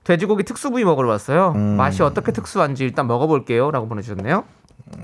[0.02, 1.52] 돼지고기 특수부위 먹으러 왔어요.
[1.54, 1.76] 음.
[1.76, 4.44] 맛이 어떻게 특수한지 일단 먹어볼게요.라고 보내주셨네요.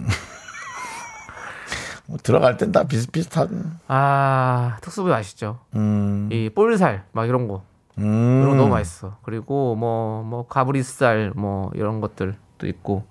[2.06, 3.78] 뭐 들어갈 땐 다 비슷비슷한.
[3.88, 5.58] 아, 특수부위 맛있죠.
[5.76, 6.28] 음.
[6.32, 7.62] 이 볼살 막 이런 거
[7.98, 8.40] 음.
[8.42, 9.16] 이런 거 너무 맛있어.
[9.22, 13.04] 그리고 뭐뭐 가브리살 뭐 이런 것들도 있고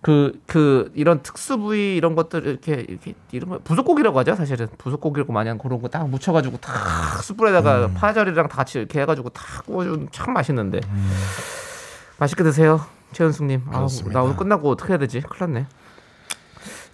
[0.00, 5.32] 그 그 이런 특수 부위 이런 것들 이렇게 이렇게 이런 거 부속고기라고 하죠 사실은 부속고기라고
[5.32, 7.94] 마냥 그런 거 딱 묻혀가지고 탁 숯불에다가 음.
[7.94, 10.80] 파절이랑 다 같이 이렇게 해가지고 탁 구워주면 참 맛있는데
[12.18, 12.80] 맛있게 드세요
[13.12, 13.62] 최은숙님.
[13.66, 13.70] 음.
[13.70, 14.18] 그렇습니다.
[14.18, 15.20] 나 오늘 끝나고 어떻게 해야 되지?
[15.22, 15.66] 큰일 났네.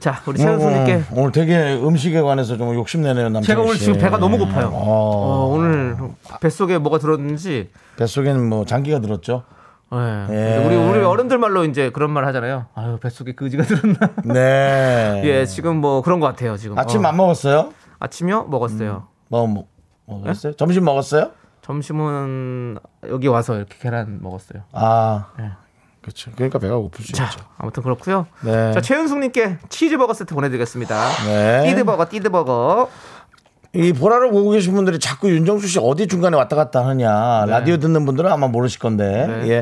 [0.05, 3.47] 자 우리 오늘, 최은숙님께 오늘 되게 음식에 관해서 좀 욕심내네요, 남자.
[3.47, 4.67] 제가 오늘 지금 배가 너무 고파요.
[4.67, 5.97] 어, 어, 오늘
[6.43, 9.45] 뱃속에 뭐가 들었는지 뱃속에는 뭐 장기가 들었죠.
[9.95, 10.27] 예.
[10.29, 10.67] 예.
[10.67, 12.67] 우리 우리 어른들 말로 이제 그런 말 하잖아요.
[12.75, 13.99] 아유 뱃속에 그지가 들었나.
[14.25, 15.23] 네.
[15.25, 16.59] 예, 지금 뭐 그런 것 같아요.
[16.59, 17.09] 지금 아침 어.
[17.09, 17.73] 안 먹었어요?
[17.99, 19.07] 아침이요 먹었어요.
[19.29, 19.67] 뭐, 뭐
[20.07, 20.53] 먹었어요?
[20.53, 21.31] 점심 먹었어요?
[21.63, 22.77] 점심은
[23.09, 24.65] 여기 와서 이렇게 계란 먹었어요.
[24.73, 25.51] 아, 네.
[26.05, 26.31] 그렇죠.
[26.35, 27.41] 그러니까 배가 고플 수 자, 있죠.
[27.57, 28.27] 아무튼 그렇고요.
[28.43, 28.73] 네.
[28.73, 31.09] 자, 최은숙 님께 치즈버거 세트 보내 드리겠습니다.
[31.27, 31.63] 네.
[31.71, 32.91] 띠드버거, 띠드버거.
[33.77, 38.05] 이 보라를 보고 계신 분들이 자꾸 윤정수 씨 어디 중간에 왔다 갔다 하느냐 라디오 듣는
[38.07, 39.49] 분들은 아마 모르실 건데 네.
[39.49, 39.55] 예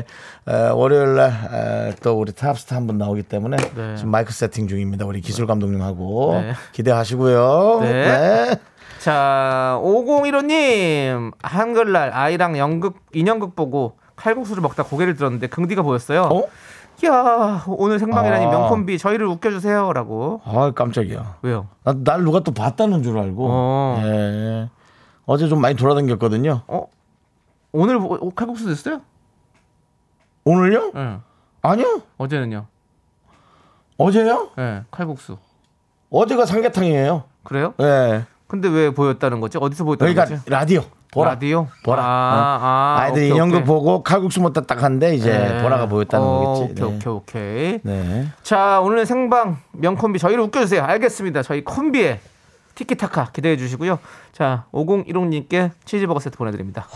[0.53, 3.95] 에, 월요일 날 또 우리 탑스타 한 분 나오기 때문에 네.
[3.95, 6.53] 지금 마이크 세팅 중입니다 우리 기술 감독님하고 네.
[6.73, 7.79] 기대하시고요.
[7.81, 7.91] 네.
[7.91, 8.55] 네.
[8.99, 16.23] 자, 5015님 한글날 아이랑 연극 인형극 보고 칼국수를 먹다 고개를 들었는데 긍디가 보였어요.
[16.23, 16.43] 어?
[17.05, 18.49] 야 오늘 생방이라니 아.
[18.49, 20.41] 명콤비 저희를 웃겨주세요라고.
[20.45, 21.37] 아 깜짝이야.
[21.41, 21.67] 왜요?
[21.83, 23.47] 나, 날 누가 또 봤다는 줄 알고.
[23.49, 24.01] 어.
[24.03, 24.69] 예.
[25.25, 26.61] 어제 좀 많이 돌아다녔거든요.
[26.67, 26.85] 어?
[27.71, 29.01] 오늘 뭐- 칼국수 됐어요?
[30.45, 30.91] 오늘요?
[30.95, 31.21] 응.
[31.61, 32.01] 아니요.
[32.17, 32.65] 어제는요?
[33.97, 34.49] 어제요?
[34.59, 35.37] 예, 칼국수.
[36.09, 37.23] 어제가 삼계탕이에요.
[37.43, 37.73] 그래요?
[37.81, 38.25] 예.
[38.47, 39.57] 근데 왜 보였다는 거지?
[39.59, 40.49] 어디서 보였다는 그러니까 거지?
[40.49, 40.83] 라디오.
[41.13, 41.31] 보라.
[41.31, 41.67] 라디오?
[41.83, 42.03] 보라.
[42.03, 43.01] 아, 어.
[43.01, 43.63] 아, 오케이, 연극 오케이.
[43.65, 45.61] 보고 칼국수 먹다 딱 한데 이제 네.
[45.61, 46.81] 보라가 보였다는 어, 거겠지.
[46.83, 47.79] 오케이, 오케이, 오케이.
[47.83, 48.27] 네.
[48.41, 50.83] 자, 오늘 생방 명콤비 저희를 웃겨주세요.
[50.83, 51.43] 알겠습니다.
[51.43, 52.19] 저희 콤비의
[52.75, 53.99] 티키타카 기대해 주시고요.
[54.31, 56.87] 자, 5015님께 치즈버거 세트 보내드립니다.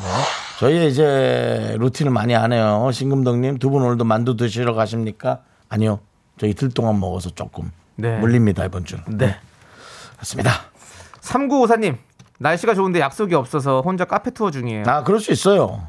[0.60, 2.89] 저희 이제 루틴을 많이 안 해요.
[2.91, 5.39] 신금덕님 두 분 오늘도 만두 드시러 가십니까?
[5.69, 5.99] 아니요.
[6.39, 8.17] 저 이틀 동안 먹어서 조금 네.
[8.17, 8.97] 물립니다 이번 주.
[9.08, 9.36] 네.
[10.15, 10.51] 그렇습니다.
[11.21, 11.97] 3954님,
[12.39, 14.84] 날씨가 좋은데 약속이 없어서 혼자 카페 투어 중이에요.
[14.88, 15.82] 아 그럴 수 있어요.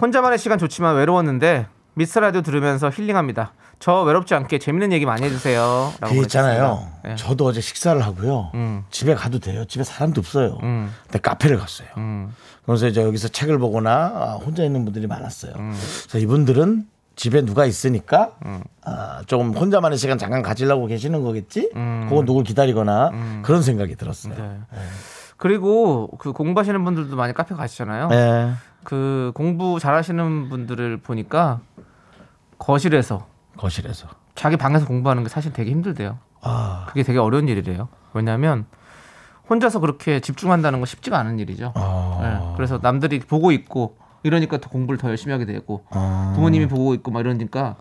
[0.00, 3.52] 혼자만의 시간 좋지만 외로웠는데 미스 라디오 들으면서 힐링합니다.
[3.78, 5.92] 저 외롭지 않게 재밌는 얘기 많이 해주세요.
[6.00, 6.86] 라고 그 있잖아요.
[7.06, 7.16] 예.
[7.16, 8.50] 저도 어제 식사를 하고요.
[8.54, 8.84] 음.
[8.90, 9.64] 집에 가도 돼요.
[9.64, 10.58] 집에 사람도 없어요.
[10.62, 10.92] 음.
[11.04, 11.88] 근데 카페를 갔어요.
[11.96, 12.34] 음.
[12.66, 15.54] 그래서 이제 여기서 책을 보거나 아, 혼자 있는 분들이 많았어요.
[15.56, 15.74] 음.
[16.02, 18.32] 그래서 이분들은 집에 누가 있으니까
[18.82, 21.70] 아, 조금 혼자만의 시간 잠깐 가지려고 계시는 거겠지?
[21.74, 24.34] 혹은 누굴 기다리거나 그런 생각이 들었어요.
[24.34, 24.66] 음.
[24.72, 24.78] 네.
[25.40, 28.08] 그리고 그 공부하시는 분들도 많이 카페 가시잖아요.
[28.08, 28.52] 네.
[28.84, 31.60] 그 공부 잘하시는 분들을 보니까
[32.58, 33.26] 거실에서
[33.56, 34.06] 거실에서.
[34.34, 36.18] 자기 방에서 공부하는 게 사실 되게 힘들대요.
[36.42, 37.88] 아, 그게 되게 어려운 일이래요.
[38.12, 38.66] 왜냐하면
[39.48, 41.72] 혼자서 그렇게 집중한다는 건 쉽지가 않은 일이죠.
[41.74, 42.18] 아.
[42.20, 46.32] 네, 그래서 남들이 보고 있고 이러니까 더 공부를 더 열심히 하게 되고 아.
[46.34, 47.76] 부모님이 보고 있고 막 이러니까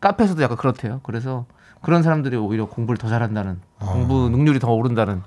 [0.00, 1.00] 카페에서도 약간 그렇대요.
[1.02, 1.46] 그래서
[1.82, 3.86] 그런 사람들이 오히려 공부를 더 잘한다는 아.
[3.86, 5.22] 공부 능률이 더 오른다는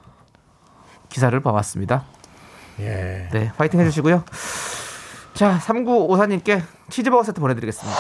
[1.13, 2.03] 기사를 봐왔습니다.
[2.79, 3.29] 예.
[3.31, 4.23] 네, 화이팅 해주시고요.
[5.35, 7.97] 자, 3954님께 치즈버거 세트 보내드리겠습니다.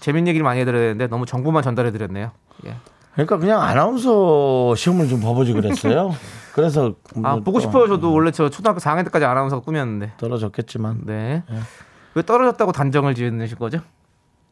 [0.00, 2.30] 재밌는 얘기를 많이 해드려야 되는데 너무 정보만 전달해드렸네요.
[2.66, 2.76] 예.
[3.12, 6.14] 그러니까 그냥 아나운서 시험을 좀 봐보지 그랬어요.
[6.54, 7.86] 그래서 아, 뭐 보고 또 싶어요.
[7.86, 10.12] 저도 원래 저 초등학교 4학년 때까지 아나운서가 꿈이었는데.
[10.16, 11.42] 떨어졌겠지만 네.
[12.14, 13.80] 왜 떨어졌다고 단정을 지으신 거죠?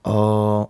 [0.05, 0.67] 어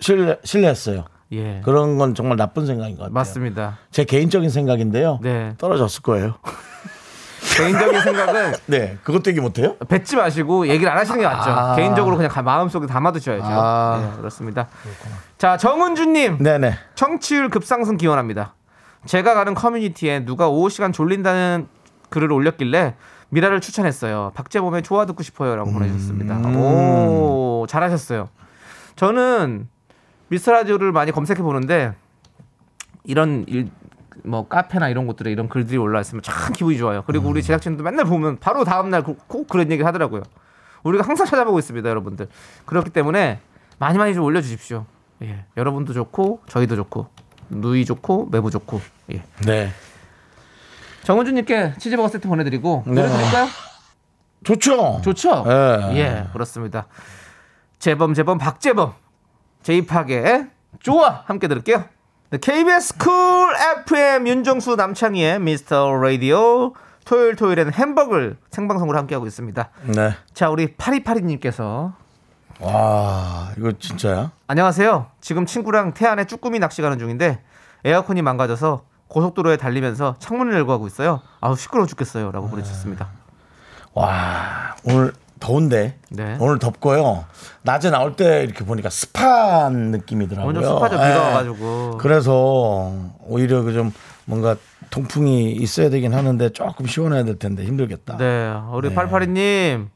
[0.00, 1.04] 실례 실례했어요.
[1.32, 1.60] 예.
[1.64, 3.14] 그런 건 정말 나쁜 생각인 것 같아요.
[3.14, 3.78] 맞습니다.
[3.90, 5.18] 제 개인적인 생각인데요.
[5.22, 5.54] 네.
[5.58, 6.34] 떨어졌을 거예요.
[7.56, 9.76] 개인적인 생각은 네, 그것도 얘기 못해요?
[9.88, 11.50] 뱉지 마시고 얘기를 안 하시는 게 맞죠.
[11.50, 11.76] 아.
[11.76, 13.44] 개인적으로 그냥 가- 마음속에 담아두셔야죠.
[13.46, 14.10] 아.
[14.12, 14.68] 네, 그렇습니다.
[15.38, 16.38] 자, 정은주님.
[16.42, 16.74] 네네.
[16.94, 18.54] 청취율 급상승 기원합니다.
[19.06, 21.68] 제가 가는 커뮤니티에 누가 오후 시간 졸린다는
[22.08, 22.94] 글을 올렸길래
[23.28, 24.32] 미라를 추천했어요.
[24.34, 26.36] 박재범의 좋아 듣고 싶어요라고 보내주셨습니다.
[26.58, 28.28] 오 잘하셨어요.
[28.96, 29.68] 저는
[30.28, 31.94] 미스 라디오를 많이 검색해 보는데
[33.04, 33.70] 이런 일,
[34.24, 37.02] 뭐 카페나 이런 곳들에 이런 글들이 올라 있으면 참 기분이 좋아요.
[37.06, 40.22] 그리고 우리 제작진도 맨날 보면 바로 다음 날꼭 그런 얘기 하더라고요.
[40.82, 42.28] 우리가 항상 찾아보고 있습니다, 여러분들.
[42.66, 43.40] 그렇기 때문에
[43.78, 44.86] 많이 많이 좀 올려주십시오.
[45.22, 47.08] 예, 여러분도 좋고 저희도 좋고
[47.50, 48.80] 누이 좋고 매부 좋고
[49.12, 49.22] 예.
[49.46, 49.70] 네.
[51.04, 52.94] 정은주님께 치즈버거 세트 보내드리고 네.
[52.94, 53.46] 노래 드릴까요?
[54.42, 55.00] 좋죠.
[55.02, 55.44] 좋죠.
[55.46, 55.96] 예.
[55.98, 56.86] 예, 그렇습니다.
[57.78, 58.94] 재범 재범 박재범
[59.64, 60.46] Jay Park의
[60.80, 61.84] 좋아 함께 들을게요.
[62.30, 63.12] 네, KBS Cool
[63.80, 66.74] FM 윤정수 남창희의 미스터 라디오
[67.04, 69.68] 토요일 토요일에는 햄버거를 생방송으로 함께하고 있습니다.
[69.94, 70.14] 네.
[70.32, 71.94] 자 우리 파리파리님께서
[72.60, 74.30] 와, 이거 진짜야?
[74.46, 75.06] 안녕하세요.
[75.20, 77.42] 지금 친구랑 태안에 쭈꾸미 낚시 가는 중인데
[77.84, 81.20] 에어컨이 망가져서 고속도로에 달리면서 창문을 열고 하고 있어요.
[81.40, 83.08] 아우 시끄러워 죽겠어요라고 보내주셨습니다.
[83.94, 85.12] 와, 오늘
[85.44, 85.98] 더운데.
[86.10, 86.36] 네.
[86.40, 87.26] 오늘 덥고요.
[87.62, 90.48] 낮에 나올 때 이렇게 보니까 습한 느낌이더라고요.
[90.48, 91.16] 오늘 좀 습하죠, 비가 예.
[91.16, 91.98] 와가지고.
[91.98, 92.92] 그래서
[93.26, 93.92] 오히려 그 좀
[94.24, 94.56] 뭔가
[94.88, 98.16] 통풍이 있어야 되긴 하는데 조금 시원해야 될 텐데 힘들겠다.
[98.16, 98.94] 네, 우리 네.
[98.94, 99.90] 팔팔이님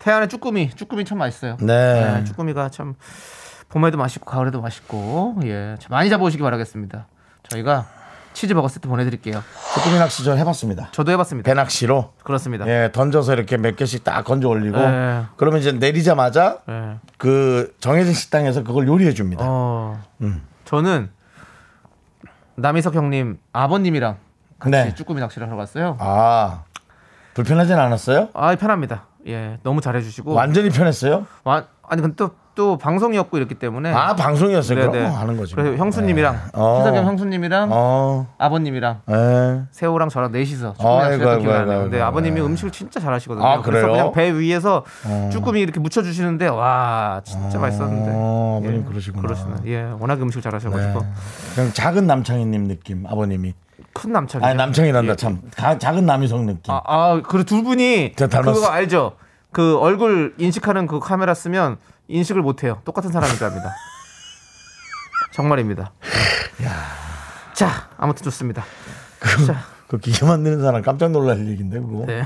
[0.00, 1.56] 태안의 쭈꾸미, 쭈꾸미 참 맛있어요.
[1.60, 2.22] 네.
[2.26, 2.94] 쭈꾸미가 참
[3.70, 7.06] 봄에도 맛있고 가을에도 맛있고 예, 참 많이 잡아오시기 바라겠습니다.
[7.48, 7.86] 저희가
[8.32, 9.42] 치즈버거 세트 보내드릴게요.
[9.74, 10.88] 쭈꾸미 낚시 전 해봤습니다.
[10.92, 11.46] 저도 해봤습니다.
[11.48, 12.66] 배낚시로 그렇습니다.
[12.68, 15.24] 예 던져서 이렇게 몇 개씩 딱 건져 올리고 네.
[15.36, 16.96] 그러면 이제 내리자마자 예.
[17.18, 19.44] 그 정해진 식당에서 그걸 요리해 줍니다.
[19.46, 20.42] 어, 음.
[20.64, 21.10] 저는
[22.56, 24.16] 남희석 형님 아버님이랑
[24.58, 24.94] 같이 네.
[24.94, 25.96] 쭈꾸미 낚시를 하러 갔어요.
[25.98, 26.62] 아
[27.34, 28.28] 불편하진 않았어요?
[28.34, 29.06] 아 편합니다.
[29.26, 31.26] 예, 너무 잘해주시고 완전히 편했어요?
[31.44, 34.78] 와- 아니 근데 또, 또 방송이었고 이랬기 때문에 아 방송이었어요.
[34.78, 35.08] 네, 그럼 네.
[35.08, 35.54] 뭐 하는 거지.
[35.54, 35.78] 그래서 뭐.
[35.78, 36.40] 형수님이랑 네.
[36.52, 36.80] 어.
[36.80, 39.62] 희석형 형수님이랑 어, 아버님이랑 예.
[39.70, 41.66] 세호랑 저랑 넷이서 쭈꾸미 낚시를 했던 기억이.
[41.66, 42.40] 근데 아이고, 아버님이 네.
[42.46, 43.46] 음식을 진짜 잘하시거든요.
[43.46, 43.92] 아, 그래서 그래요?
[43.96, 44.84] 그냥 배 위에서
[45.32, 48.10] 쭈꾸미 이렇게 묻혀주시는데 와 진짜 맛있었는데.
[48.14, 49.22] 어, 아버님 예, 그러시구나.
[49.22, 49.56] 그러시나.
[49.64, 51.06] 예, 워낙 음식을 잘하셔가지고 네.
[51.54, 53.54] 그냥 작은 남창희님 느낌 아버님이.
[53.94, 54.44] 큰 남창이.
[54.44, 55.40] 아니 남창희란다 참.
[55.56, 56.74] 가- 작은 남희석 느낌.
[56.74, 58.52] 아, 아, 그리고 둘 분이 닮았어.
[58.52, 59.12] 그거 알죠?
[59.50, 61.78] 그 얼굴 인식하는 그 카메라 쓰면
[62.10, 62.80] 인식을 못 해요.
[62.84, 63.74] 똑같은 압니다.
[65.32, 65.92] 정말입니다.
[67.54, 68.64] 자, 아무튼 좋습니다.
[69.46, 72.04] 자, 그 기계 만드는 사람 깜짝 놀랄 얘기인데 그거.
[72.06, 72.22] 네.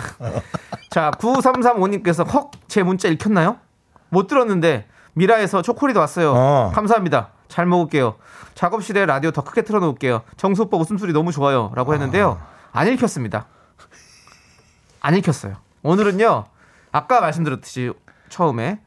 [0.91, 3.59] 자, 9335님께서 헉, 제 문자 읽혔나요?
[4.09, 6.33] 못 들었는데 미라에서 초콜릿 왔어요.
[6.35, 6.73] 어.
[6.75, 7.31] 감사합니다.
[7.49, 8.17] 잘 먹을게요.
[8.55, 10.23] 작업실에 라디오 더 크게 틀어놓을게요.
[10.37, 11.73] 정수 오빠 웃음소리 너무 좋아요.
[11.75, 12.41] 라고 했는데요.
[12.73, 13.47] 안 읽혔습니다.
[15.01, 15.57] 안 읽혔어요.
[15.83, 16.45] 오늘은요,
[16.93, 17.93] 아까 말씀드렸듯이
[18.29, 18.81] 처음에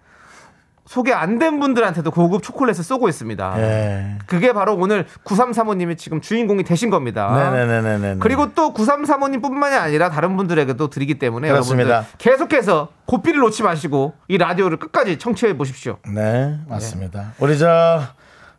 [0.88, 3.54] 소개 안 된 분들한테도 고급 초콜릿을 쏘고 있습니다.
[3.58, 4.17] 예.
[4.26, 7.52] 그게 바로 오늘 9335님이 지금 주인공이 되신 겁니다.
[7.52, 8.15] 네네네네네.
[8.19, 11.89] 그리고 또 9335님 뿐만이 아니라 다른 분들에게도 드리기 때문에 그렇습니다.
[11.89, 15.97] 여러분들 계속해서 고삐를 놓지 마시고 이 라디오를 끝까지 청취해 보십시오.
[16.12, 17.34] 네, 맞습니다.
[17.39, 18.02] 우리 저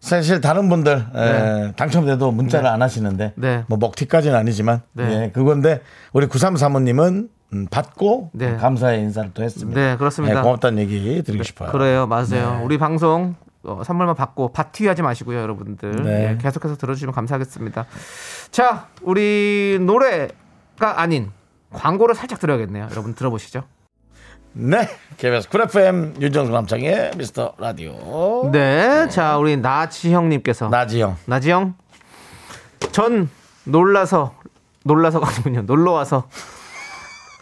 [0.00, 3.64] 사실 다른 분들 에, 당첨돼도 문자를 안 하시는데 네.
[3.66, 5.10] 뭐 먹튀까지는 아니지만 네.
[5.24, 5.80] 예, 그건데
[6.12, 7.28] 우리 9335님은 음,
[7.70, 8.56] 받고 네.
[8.56, 9.80] 감사의 인사를 또 했습니다.
[9.80, 10.38] 네, 그렇습니다.
[10.38, 11.70] 예, 고맙다는 얘기 드리고 싶어요.
[11.70, 12.58] 그래요, 맞아요.
[12.58, 12.62] 네.
[12.62, 16.02] 우리 방송 어, 선물만 받고 밭튀하지 마시고요, 여러분들.
[16.04, 16.30] 네.
[16.30, 17.86] 예, 계속해서 들어주시면 감사하겠습니다.
[18.50, 21.30] 자, 우리 노래가 아닌
[21.72, 22.88] 광고를 살짝 들어야겠네요.
[22.90, 23.64] 여러분 들어보시죠.
[24.52, 28.50] 네, KBS Cool FM 윤정수 남창희의 미스터 라디오.
[28.50, 31.16] 네, 자 우리 나지형님께서 나지영.
[31.26, 31.74] 나지형
[32.92, 33.28] 전
[33.64, 34.34] 놀라서
[34.84, 35.62] 놀라서가 아니군요.
[35.62, 36.28] 놀러 와서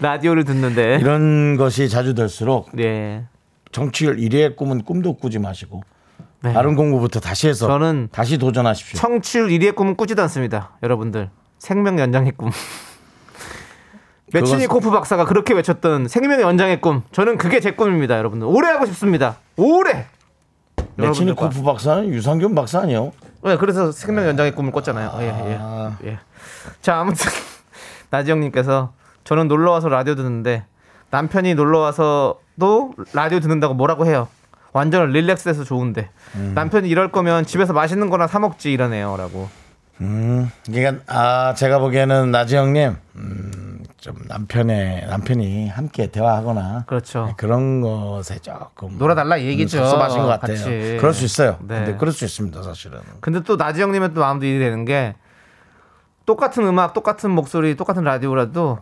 [0.01, 3.25] 라디오를 듣는데 이런 것이 자주 될수록 네.
[3.73, 5.83] 청취율 1위의 꿈은 꿈도 꾸지 마시고
[6.43, 6.53] 네.
[6.53, 8.99] 다른 공부부터 다시 해서 저는 다시 도전하십시오.
[8.99, 10.77] 청취율 1위의 꿈은 꾸지도 않습니다.
[10.83, 12.51] 여러분들 생명 연장의 꿈.
[14.33, 17.03] 메치니코프 박사가 그렇게 외쳤던 생명 연장의 꿈.
[17.13, 18.47] 저는 그게 제 꿈입니다, 여러분들.
[18.47, 19.37] 오래 하고 싶습니다.
[19.57, 20.07] 오래.
[20.97, 23.13] 메치니코프 박사는 유산균 박사 아니요?
[23.45, 25.13] 네, 그래서 생명 연장의 꿈을 꿨잖아요.
[25.21, 26.19] 예, 예, 예.
[26.81, 27.31] 자, 아무튼
[28.11, 28.93] 나지영님께서
[29.27, 30.65] 저는 놀러 와서 라디오 듣는데
[31.11, 34.29] 남편이 놀러 와서도 라디오 듣는다고 뭐라고 해요.
[34.73, 36.11] 완전 릴렉스해서 좋은데
[36.55, 39.49] 남편이 이럴 거면 집에서 맛있는 거나 사 먹지 이러네요라고.
[40.03, 47.27] 음, 그러니까 아 제가 보기에는 나지영님 음, 좀 남편의 남편이 함께 대화하거나 그렇죠.
[47.27, 49.79] 네, 그런 것에 조금 놀아달라 이 얘기죠.
[49.79, 50.57] 섭섭하신 것 같아요.
[50.57, 50.97] 같이.
[51.01, 51.57] 그럴 수 있어요.
[51.63, 51.77] 네.
[51.77, 53.01] 근데 그럴 수 있습니다, 사실은.
[53.21, 55.15] 근데 또 나지영님은 또 마음도 일이 되는 게
[56.27, 58.81] 똑같은 음악, 똑같은 목소리, 똑같은 라디오라도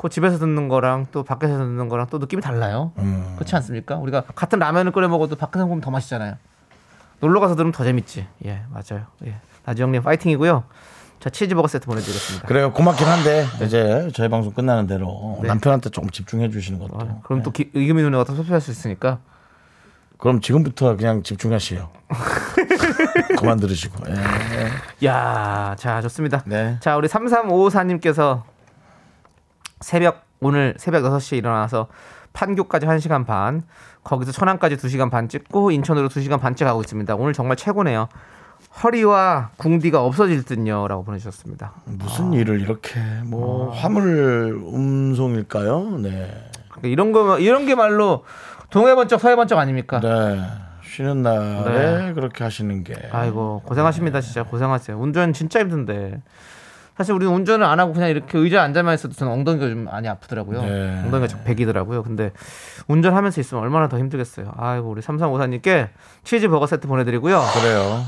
[0.00, 2.92] 그 집에서 듣는 거랑 또 밖에서 듣는 거랑 또 느낌이 달라요.
[2.96, 3.34] 음.
[3.36, 3.96] 그렇지 않습니까?
[3.96, 6.36] 우리가 같은 라면을 끓여 먹어도 밖에서 먹으면 더 맛있잖아요.
[7.20, 8.26] 놀러 가서 들으면 더 재밌지.
[8.46, 9.04] 예, 맞아요.
[9.26, 9.34] 예.
[9.66, 10.64] 나지영님 파이팅이고요.
[11.20, 12.48] 자, 치즈버거 세트 보내드리겠습니다.
[12.48, 12.72] 그래요.
[12.72, 15.48] 고맙긴 한데 이제 저희 방송 끝나는 대로 네.
[15.48, 16.98] 남편한테 조금 집중해 주시는 것도.
[16.98, 19.18] 아, 그럼 또 기- 의금이 누나가 더 섭섭할 수 있으니까.
[20.16, 21.90] 그럼 지금부터 그냥 집중하시오.
[23.38, 24.02] 그만 들으시고.
[24.08, 25.06] 예.
[25.06, 26.42] 야, 자, 좋습니다.
[26.46, 26.78] 네.
[26.80, 28.44] 자, 우리 3354님께서
[29.80, 31.88] 새벽, 오늘 새벽 6시에 일어나서
[32.32, 33.62] 판교까지 1시간 반,
[34.04, 37.14] 거기서 천안까지 2시간 반 찍고 인천으로 2시간 반째 가고 있습니다.
[37.16, 38.08] 오늘 정말 최고네요.
[38.84, 40.86] 허리와 궁디가 없어질 듯요.
[40.86, 41.72] 라고 보내주셨습니다.
[41.86, 45.98] 무슨 일을 이렇게 뭐 화물 음송일까요?
[45.98, 46.50] 네.
[46.68, 48.24] 그러니까 이런 거, 이런 게 말로
[48.68, 50.00] 동해 번쩍 서해 번쩍 아닙니까?
[50.00, 50.42] 네.
[50.84, 52.94] 쉬는 날에 그렇게 하시는 게.
[53.12, 54.20] 아이고, 고생하십니다.
[54.20, 54.98] 진짜 고생하세요.
[54.98, 56.20] 운전 진짜 힘든데.
[57.00, 60.60] 사실 우리는 운전을 안 하고 그냥 이렇게 의자에 앉아만 있어도 저는 엉덩이가 좀 많이 아프더라고요.
[60.60, 61.00] 네.
[61.02, 62.02] 엉덩이가 좀 백이더라고요.
[62.02, 62.30] 근데
[62.88, 64.52] 운전하면서 있으면 얼마나 더 힘들겠어요.
[64.54, 65.88] 아이고, 우리 3354님께
[66.24, 67.40] 치즈 버거 세트 보내드리고요.
[67.54, 68.02] 그래요.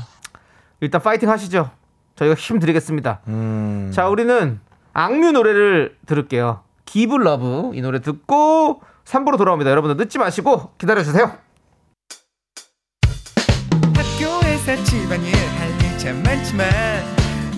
[0.79, 1.71] 일단 파이팅 하시죠.
[2.17, 3.21] 저희가 힘 드리겠습니다.
[3.29, 3.89] 음.
[3.91, 4.59] 자, 우리는
[4.93, 6.61] 악뮤 노래를 들을게요.
[6.85, 9.71] Give Love 이 노래 듣고 3부로 돌아옵니다.
[9.71, 11.31] 여러분들 늦지 마시고 기다려주세요.
[13.95, 17.22] 학교에서 집안일 할 일 참 많지만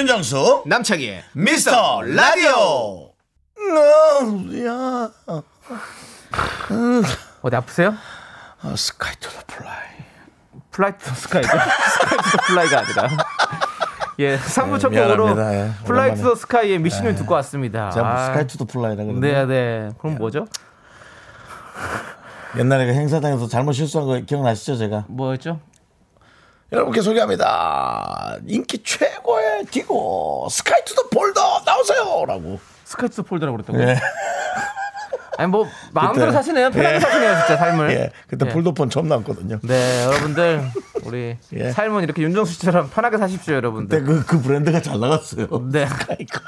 [0.00, 3.10] 윤정수 남창희의 미스터 라디오.
[4.66, 5.10] 야.
[7.42, 7.94] 어디 아프세요?
[8.62, 9.76] 아, Sky to the Fly.
[10.70, 11.48] Fly to the Sky죠.
[11.52, 13.08] Sky to the Fly가 아니라.
[14.20, 15.54] 예, 3부 첫 네, 곡으로 미안합니다.
[15.54, 16.22] 예, 플라이트 오랜만에.
[16.22, 17.90] 더 스카이의 미신을 듣고 왔습니다.
[17.90, 19.90] 제가 뭐 아, Sky to the Fly라 그러는데 네, 네.
[19.98, 20.46] 그럼 뭐죠?
[22.58, 25.04] 옛날에 그 행사장에서 잘못 실수한 거 기억나시죠, 제가?
[25.08, 25.60] 뭐였죠?
[26.72, 28.36] 여러분께 소개합니다.
[28.46, 32.60] 인기 최고의 디고 Sky to the 폴더 나오세요 라고.
[32.84, 33.80] Sky to 폴더라고 그랬다고.
[33.82, 33.96] 예.
[35.38, 36.36] 아니 뭐 마음대로 그때.
[36.36, 36.70] 사시네요.
[36.70, 37.00] 편하게 예.
[37.00, 37.90] 사시네요, 진짜 삶을.
[37.92, 38.10] 예.
[38.28, 38.50] 그때 예.
[38.52, 39.58] 폴더폰 처음 나왔거든요.
[39.62, 40.62] 네, 여러분들
[41.04, 41.70] 우리 예.
[41.72, 44.04] 삶은 이렇게 윤정수 씨처럼 편하게 사십시오, 여러분들.
[44.04, 45.46] 근데 그, 그 브랜드가 잘 나갔어요.
[45.72, 45.86] 네.
[45.88, 46.40] 스카이가.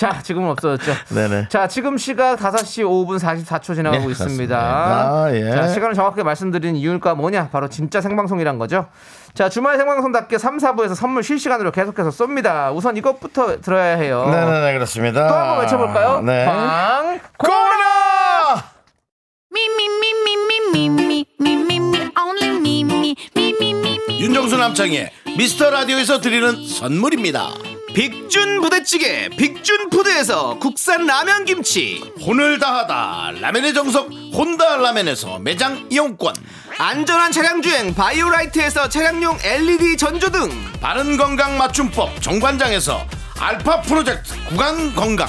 [0.00, 0.94] 자, 지금은 없어졌죠.
[1.14, 1.48] 네네.
[1.50, 4.56] 자, 지금 시각 5시 5분 44초 지나가고 네, 있습니다.
[4.58, 5.50] 아, 예.
[5.50, 7.50] 자, 시간을 정확하게 말씀드린 이유가 뭐냐?
[7.50, 8.86] 바로 진짜 생방송이란 거죠.
[9.34, 12.74] 자, 주말 생방송답게 3, 4부에서 선물 실시간으로 계속해서 쏩니다.
[12.74, 14.24] 우선 이것부터 들어야 해요.
[14.24, 15.28] 네네네, 그렇습니다.
[15.28, 16.22] 또 한번 외쳐볼까요?
[16.22, 16.46] 네.
[17.36, 18.64] 광고라!
[24.18, 27.50] 윤정수 남창의 미스터 라디오에서 드리는 선물입니다.
[27.94, 32.00] 빅준 부대찌개 빅준푸드에서 국산 라면 김치.
[32.20, 33.40] 혼을 다하다.
[33.40, 36.34] 라멘의 정석 혼다 라멘에서 매장 이용권.
[36.78, 40.50] 안전한 차량 주행 바이오라이트에서 차량용 LED 전조등.
[40.80, 43.04] 바른 건강 맞춤법 정관장에서
[43.40, 45.28] 알파 프로젝트 구강 건강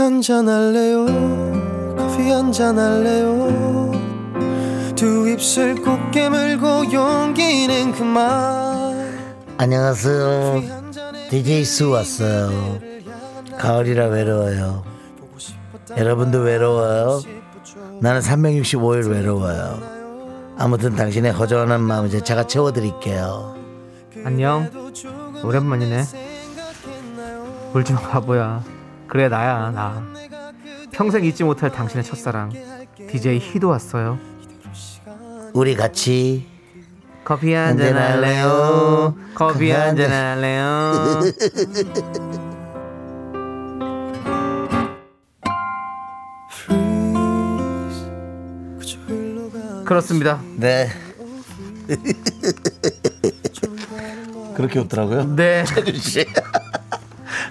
[0.00, 1.06] 한잔 할래요?
[1.96, 3.92] 커피 한잔 할래요?
[4.94, 9.18] 두 입술 꼭 깨물고 용기는 그만.
[9.56, 10.62] 안녕하세요.
[11.30, 12.78] DJ 수 왔어요.
[13.58, 14.84] 가을이라 외로워요.
[15.96, 17.20] 여러분도 외로워요.
[18.00, 19.80] 나는 365일 외로워요.
[20.56, 23.56] 아무튼 당신의 허전한 마음을 제 차가 채워드릴게요.
[24.24, 24.68] 안녕.
[25.44, 26.04] 오랜만이네.
[27.74, 28.77] 울지마 바보야
[29.08, 30.02] 그래 나야 나.
[30.92, 32.52] 평생 잊지 못할 당신의 첫사랑
[33.10, 34.18] DJ 희도 왔어요.
[35.54, 36.46] 우리 같이
[37.24, 39.14] 커피 한잔 한잔 할래요?
[39.34, 40.10] 커피 한잔.
[40.10, 41.20] 할래요?
[49.84, 50.40] 그렇습니다.
[50.56, 50.88] 네.
[54.54, 55.34] 그렇게 웃더라고요?
[55.34, 55.64] 네.
[55.94, 56.26] 씨.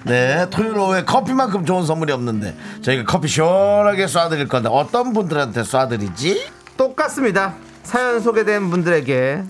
[0.08, 6.40] 네, 토요일 오후에 커피만큼 좋은 선물이 없는데 저희가 커피 시원하게 쏴드릴 건데 어떤 분들한테 쏴드리지?
[6.76, 7.54] 똑같습니다.
[7.82, 9.42] 사연 소개된 분들에게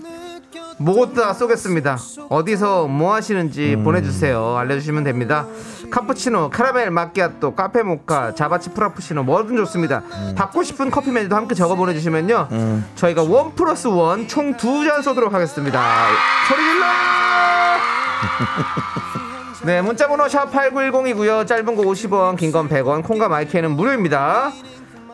[0.79, 1.97] 뭐다 쏘겠습니다.
[2.29, 4.55] 어디서 뭐 하시는지 보내주세요.
[4.57, 5.45] 알려주시면 됩니다.
[5.91, 10.03] 카푸치노, 카라멜 마키아또, 카페 모카, 자바치 프라푸시노 뭐든 좋습니다.
[10.35, 12.47] 받고 싶은 커피 메뉴도 함께 적어 보내주시면요.
[12.95, 15.81] 저희가 원 플러스 원 총 두 잔 쏘도록 하겠습니다.
[16.47, 16.85] 소리 질러!
[19.65, 21.45] 네, 문자번호 샵 8910이고요.
[21.45, 24.51] 짧은 거 50원, 긴 건 100원, 콩과 my K는 무료입니다.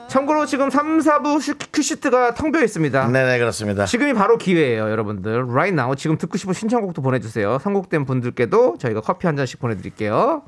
[0.08, 3.08] 참고로 지금 3, 4부 슈- 큐시트가 텅 비어 있습니다.
[3.08, 5.50] 네네 그렇습니다 지금이 바로 기회예요, 여러분들.
[5.50, 7.58] Right now 지금 듣고 싶은 신청곡도 보내주세요.
[7.60, 10.44] 선곡된 분들께도 저희가 커피 한 잔씩 보내드릴게요.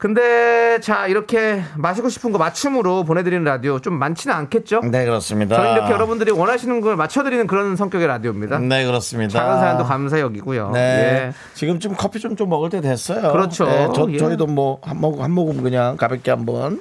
[0.00, 4.80] 근데 자 이렇게 마시고 싶은 거 맞춤으로 보내드리는 라디오 좀 많지는 않겠죠?
[4.80, 8.60] 네 그렇습니다 저는 이렇게 여러분들이 원하시는 걸 맞춰드리는 그런 성격의 라디오입니다.
[8.60, 10.70] 네 그렇습니다 작은 사연도 감사 여기고요.
[10.70, 10.80] 네.
[10.80, 11.32] 예.
[11.52, 13.30] 지금쯤 커피 좀, 좀 먹을 때 됐어요.
[13.30, 13.66] 그렇죠.
[13.66, 14.16] 네, 저, 예.
[14.16, 16.80] 저희도 뭐, 한 모금, 한 모금 그냥 가볍게 한번.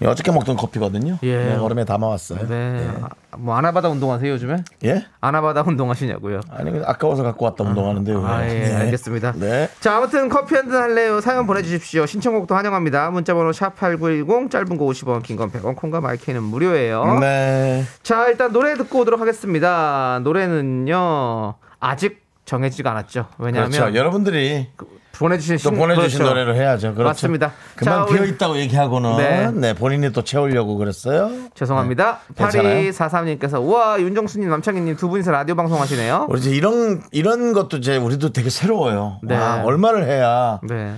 [0.00, 1.18] 예, 어저께 먹던 커피거든요.
[1.24, 1.36] 예.
[1.36, 2.46] 네, 얼음에 담아왔어요.
[2.48, 2.88] 네.
[3.02, 4.62] 아, 뭐 아나바다 운동하세요 요즘에?
[4.84, 5.04] 예?
[5.20, 6.40] 아나바다 운동하시냐고요?
[6.50, 8.24] 아니, 아까워서 갖고 왔다 운동하는데요.
[8.24, 8.74] 아, 예, 네.
[8.76, 9.32] 알겠습니다.
[9.32, 9.68] 네.
[9.80, 11.20] 자, 아무튼 커피 한 잔 할래요?
[11.20, 12.06] 사연 보내주십시오.
[12.06, 13.10] 신청곡도 환영합니다.
[13.10, 17.18] 문자번호 샵 8910, 짧은 거 50원, 긴 건 100원, 콩과 마이크는 무료예요.
[17.20, 17.84] 네.
[18.02, 20.20] 자, 일단 노래 듣고 오도록 하겠습니다.
[20.22, 23.26] 노래는요, 아직 정해지지가 않았죠.
[23.38, 23.94] 왜냐하면 그렇죠.
[23.96, 24.68] 여러분들이
[25.12, 26.24] 보내주신 또 신- 보내주신 그렇죠.
[26.34, 26.94] 노래로 해야죠.
[26.94, 27.08] 그렇죠.
[27.08, 27.52] 맞습니다.
[27.74, 29.50] 그만 자, 우리- 비어 있다고 얘기하고는 네.
[29.52, 29.74] 네.
[29.74, 31.30] 본인이 또 채우려고 그랬어요.
[31.54, 32.20] 죄송합니다.
[32.28, 32.34] 네.
[32.44, 32.90] 괜찮아요.
[32.90, 36.26] 8243님께서 우와 윤정수님 남창희님 두 분이서 라디오 방송하시네요.
[36.28, 39.18] 우리 이제 이런 이런 것도 이제 우리도 되게 새로워요.
[39.24, 39.36] 네.
[39.36, 40.94] 와, 얼마를 해야 네.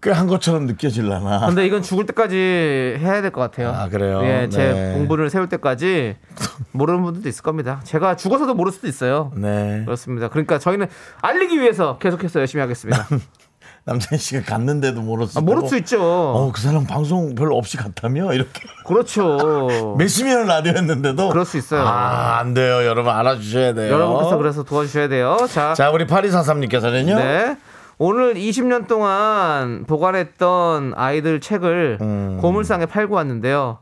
[0.00, 1.46] 꽤한 것처럼 느껴질라나.
[1.48, 2.36] 근데 이건 죽을 때까지
[3.00, 3.70] 해야 될 것 같아요.
[3.70, 4.20] 아, 그래요?
[4.22, 4.92] 예, 제 네.
[4.94, 6.14] 공부를 세울 때까지
[6.70, 7.80] 모르는 분들도 있을 겁니다.
[7.82, 9.32] 제가 죽어서도 모를 수도 있어요.
[9.34, 9.82] 네.
[9.84, 10.28] 그렇습니다.
[10.28, 10.86] 그러니까 저희는
[11.20, 13.08] 알리기 위해서 계속해서 열심히 하겠습니다.
[13.88, 15.98] 남창희 씨가 갔는데도 모르수 아, 모를 수 있죠.
[16.02, 19.96] 어, 그 사람 방송 별로 없이 갔다며 이렇게 그렇죠.
[19.96, 21.80] 몇십 년 라디오 했는데도 그럴 수 있어요.
[21.80, 22.84] 아, 안 돼요.
[22.84, 23.90] 여러분 알아주셔야 돼요.
[23.90, 25.38] 여러분께서 그래서 도와주셔야 돼요.
[25.50, 27.16] 자, 자, 우리 8243님께서는요.
[27.16, 27.56] 네.
[27.96, 32.38] 오늘 20년 동안 보관했던 아이들 책을 음.
[32.42, 33.78] 고물상에 팔고 왔는데요.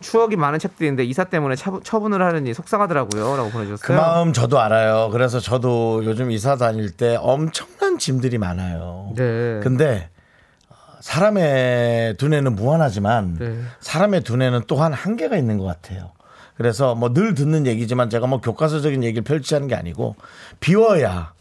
[0.00, 3.36] 추억이 많은 책들인데 이사 때문에 차- 처분을 하느니 속상하더라고요.
[3.36, 3.98] 라고 그 보내주셨어요.
[4.00, 5.10] 마음 저도 알아요.
[5.12, 9.12] 그래서 저도 요즘 이사 다닐 때 엄청난 짐들이 많아요.
[9.16, 9.60] 네.
[9.62, 10.08] 근데
[11.00, 13.58] 사람의 두뇌는 무한하지만 네.
[13.80, 16.12] 사람의 두뇌는 또한 한계가 있는 것 같아요.
[16.56, 20.16] 그래서 뭐 늘 듣는 얘기지만 제가 뭐 교과서적인 얘기를 펼치하는 게 아니고
[20.60, 21.32] 비워야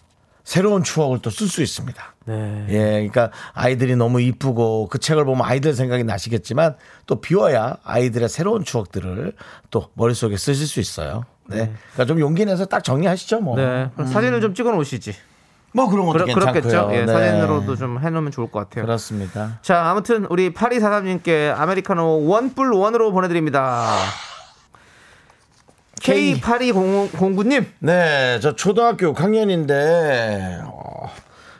[0.49, 2.15] 새로운 추억을 또 쓸 수 있습니다.
[2.25, 2.65] 네.
[2.69, 6.75] 예, 그러니까 아이들이 너무 이쁘고 그 책을 보면 아이들 생각이 나시겠지만
[7.05, 9.33] 또 비워야 아이들의 새로운 추억들을
[9.69, 11.25] 또 머릿속에 쓰실 수 있어요.
[11.45, 11.71] 네.
[11.93, 13.57] 그러니까 좀 용기 내서 딱 정리하시죠, 뭐.
[13.57, 13.91] 네.
[13.93, 15.13] 그럼 사진을 좀 찍어 놓으시지.
[15.71, 16.61] 뭐 그런 것도 그러, 괜찮고요.
[16.63, 16.89] 그렇겠죠.
[16.95, 17.13] 예, 네.
[17.13, 18.85] 사진으로도 좀 해놓으면 좋을 것 같아요.
[18.85, 19.59] 그렇습니다.
[19.61, 23.85] 자, 아무튼 우리 8243님께 아메리카노 원뿔 원으로 보내드립니다.
[25.99, 27.65] K8209님.
[27.79, 31.11] 네, 저 초등학교 6학년인데 어,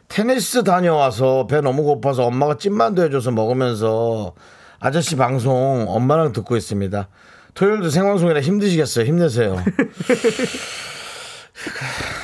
[0.08, 4.34] 테니스 다녀와서 배 너무 고파서 엄마가 찐만두 해줘서 먹으면서
[4.80, 7.08] 아저씨 방송 엄마랑 듣고 있습니다.
[7.54, 9.06] 토요일도 생방송이라 힘드시겠어요.
[9.06, 9.64] 힘내세요.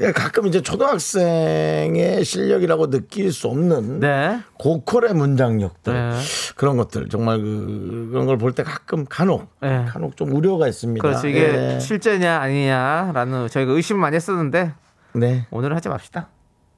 [0.00, 4.40] 예, 가끔 이제 초등학생의 실력이라고 느낄 수 없는 네.
[4.58, 6.10] 고퀄의 문장력들 네.
[6.56, 9.84] 그런 것들 정말 그, 그런 걸 볼 때 가끔 간혹 네.
[9.88, 11.02] 간혹 좀 우려가 있습니다.
[11.02, 11.80] 그래서 이게 예.
[11.80, 14.72] 실제냐 아니냐라는 저희가 의심을 많이 했었는데
[15.14, 15.46] 네.
[15.50, 16.28] 오늘은 하지 맙시다.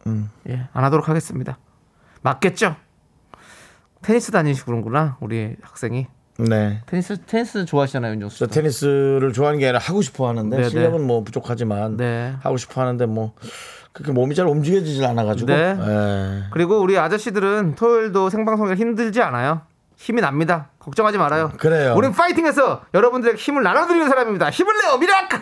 [0.06, 0.30] 음.
[0.48, 1.58] 예, 안 하도록 하겠습니다.
[2.22, 2.76] 맞겠죠?
[4.02, 6.06] 테니스 다니시고 그런구나 우리 학생이
[6.48, 6.80] 네.
[6.86, 8.50] 테니스 테니스 좋아하시잖아요 윤정수 저 씨.
[8.50, 12.34] 테니스를 좋아하는 게 아니라 하고 싶어 하는데 네, 실력은 뭐 부족하지만 네.
[12.42, 13.32] 하고 싶어 하는데 뭐
[13.92, 15.76] 그렇게 몸이 잘 움직여지질 않아가지고 네.
[15.78, 16.42] 예.
[16.52, 19.62] 그리고 우리 아저씨들은 토요일도 생방송이 힘들지 않아요.
[19.96, 20.70] 힘이 납니다.
[20.78, 21.50] 걱정하지 말아요.
[21.58, 21.94] 그래요.
[21.94, 24.48] 우린 파이팅해서 여러분들에게 힘을 나눠드리는 사람입니다.
[24.48, 25.38] 힘을 내요, miracle!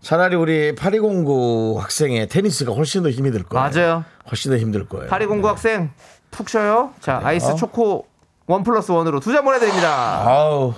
[0.00, 3.68] 차라리 우리 8209 학생의 테니스가 훨씬 더 힘이 들 거예요.
[3.68, 4.04] 맞아요.
[4.30, 5.08] 훨씬 더 힘들 거예요.
[5.08, 5.90] 8209 학생
[6.30, 6.92] 푹 쉬어요.
[7.00, 8.06] 자, 아이스 초코
[8.48, 10.22] 원 플러스 원으로 두 잔 보내드립니다.
[10.26, 10.74] 아우.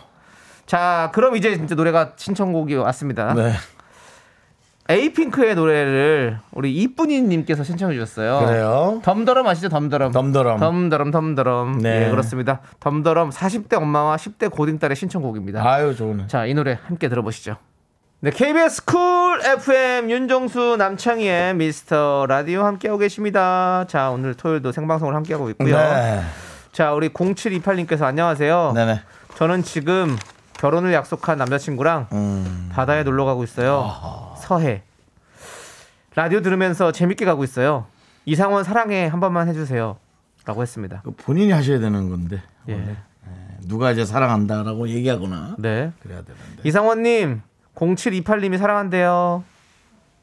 [0.67, 3.33] 자, 그럼 이제 진짜 노래가 신청곡이 왔습니다.
[3.35, 3.53] 네.
[4.89, 8.45] 에이핑크의 노래를 우리 이쁜이님께서 신청해 주셨어요.
[8.45, 9.01] 그래요.
[9.05, 9.69] 덤더럼 아시죠?
[9.69, 10.11] 덤더럼.
[10.11, 10.59] 덤더럼.
[10.59, 11.79] 덤더럼 덤더럼.
[11.79, 12.07] 네.
[12.07, 12.61] 예, 그렇습니다.
[12.81, 15.63] 덤더럼 40대 엄마와 10대 고딩딸의 신청곡입니다.
[15.65, 16.27] 아유 좋네.
[16.27, 17.57] 자, 이 노래 함께 들어보시죠.
[18.23, 23.85] 네, KBS 쿨 FM 윤정수 남창희의 미스터 라디오 함께하고 계십니다.
[23.89, 25.77] 자, 오늘 토요일도 생방송을 함께하고 있고요.
[25.77, 26.21] 네.
[26.73, 28.73] 자, 우리 0728님께서 안녕하세요.
[28.75, 29.01] 네네.
[29.37, 30.17] 저는 지금
[30.55, 32.71] 결혼을 약속한 남자친구랑 음.
[32.73, 34.35] 바다에 놀러 가고 있어요.
[34.39, 34.83] 서해.
[36.15, 37.87] 라디오 들으면서 재밌게 가고 있어요.
[38.25, 39.97] 이상원 사랑해 한 번만 해주세요.
[40.45, 41.03] 라고 했습니다.
[41.05, 42.97] 그 본인이 하셔야 되는 건데 예.
[43.63, 45.93] 누가 이제 사랑한다라고 얘기하거나 네.
[46.03, 46.63] 그래야 되는데.
[46.65, 47.43] 이상원님,
[47.75, 49.45] 0728님이 사랑한대요.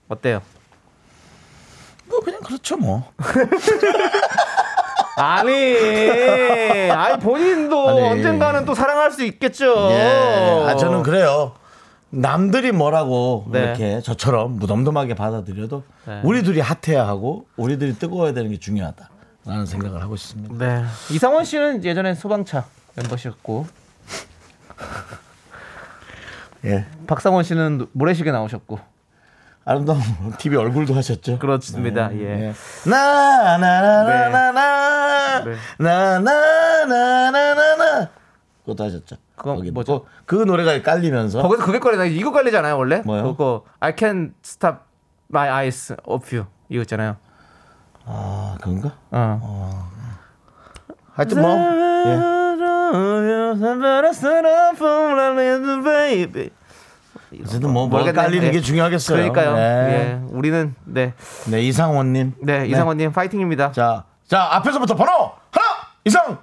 [0.08, 0.42] 어때요?
[2.08, 3.12] 뭐 그냥 그렇죠 뭐.
[5.18, 8.02] 아니, 아니 본인도 아니.
[8.02, 9.90] 언젠가는 또 사랑할 수 있겠죠.
[9.92, 10.64] 예.
[10.68, 11.54] 아 저는 그래요.
[12.10, 13.64] 남들이 뭐라고 네.
[13.64, 16.22] 이렇게 저처럼 무덤덤하게 받아들여도 네.
[16.24, 20.56] 우리들이 핫해야 하고 우리 들이 뜨거워야 되는 게 중요하다라는 생각을 하고 있습니다.
[20.66, 20.86] 네.
[21.12, 22.66] 이상원 씨는 예전에 소방차
[22.96, 23.68] 멤버셨고,
[26.66, 26.86] 예.
[27.08, 28.80] 박상원 씨는 모래시계 나오셨고.
[29.68, 30.00] 아름다운
[30.40, 31.38] TV 얼굴도 하셨죠.
[31.40, 32.10] 그렇습니다.
[32.14, 32.54] 예.
[32.90, 34.54] 나나나나나나
[35.44, 35.56] 네.
[35.78, 37.28] 나나나나나나
[38.62, 39.18] 그것도 하셨죠.
[39.36, 40.06] 그건 거기 뭐죠?
[40.26, 43.02] 그, 그 노래가 깔리면서 거기서 그게 걸리나 이거 걸리잖아요 원래.
[43.06, 43.24] 뭐요?
[43.24, 44.78] 그거 I can stop
[45.30, 47.18] my eyes off you 이거 있잖아요.
[48.06, 48.94] 아 그런가?
[49.12, 49.92] 어.
[51.12, 52.38] 하여튼 뭐 예.
[57.44, 58.14] 어쨌든 뭐 모르겠네.
[58.22, 58.52] 깔리는 예.
[58.52, 59.18] 게 중요하겠어요.
[59.18, 59.56] 그러니까요.
[59.56, 59.62] 네.
[59.62, 60.20] 예.
[60.30, 61.14] 우리는 네.
[61.48, 62.34] 네 이상원님.
[62.42, 63.72] 네, 이상원님 파이팅입니다.
[63.74, 65.66] 자, 자 앞에서부터 번호 하나
[66.06, 66.38] 이상원.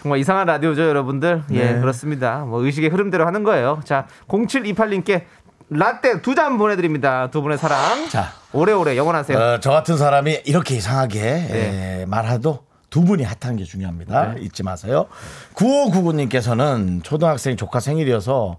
[0.00, 1.42] 정말 이상한 라디오죠, 여러분들.
[1.50, 1.80] 예, 네.
[1.80, 2.44] 그렇습니다.
[2.44, 3.80] 뭐 의식의 흐름대로 하는 거예요.
[3.84, 5.24] 자, 0728님께
[5.70, 7.28] 라떼 두 잔 보내드립니다.
[7.30, 8.08] 두 분의 사랑.
[8.08, 9.36] 자, 오래오래 영원하세요.
[9.38, 12.00] 어, 저 같은 사람이 이렇게 이상하게 네.
[12.02, 12.60] 에, 말해도
[12.90, 14.34] 두 분이 핫한 게 중요합니다.
[14.34, 15.06] 잊지 마세요.
[15.54, 18.58] 9599님께서는 초등학생 조카 생일이어서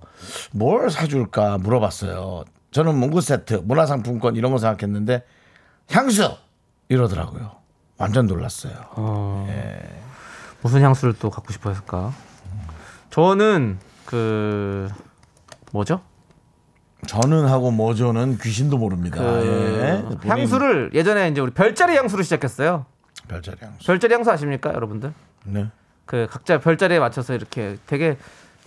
[0.52, 2.44] 뭘 사줄까 물어봤어요.
[2.72, 5.24] 저는 문구 세트, 문화상품권 이런 거 생각했는데
[5.92, 6.36] 향수
[6.90, 7.52] 이러더라고요.
[7.98, 8.74] 완전 놀랐어요.
[10.62, 12.14] 무슨 향수를 또 갖고 싶어 했을까?
[13.10, 14.88] 저는 그
[15.72, 16.02] 뭐죠?
[17.08, 19.18] 저는 하고 뭐죠는 귀신도 모릅니다.
[19.18, 20.04] 그 예.
[20.04, 22.86] 본인 향수를 예전에 이제 우리 별자리 향수를 시작했어요.
[23.30, 23.86] 별자리 향수.
[23.86, 25.14] 별자리 향수 아십니까, 여러분들?
[25.46, 25.68] 네.
[26.06, 28.18] 그 각자 별자리에 맞춰서 이렇게 되게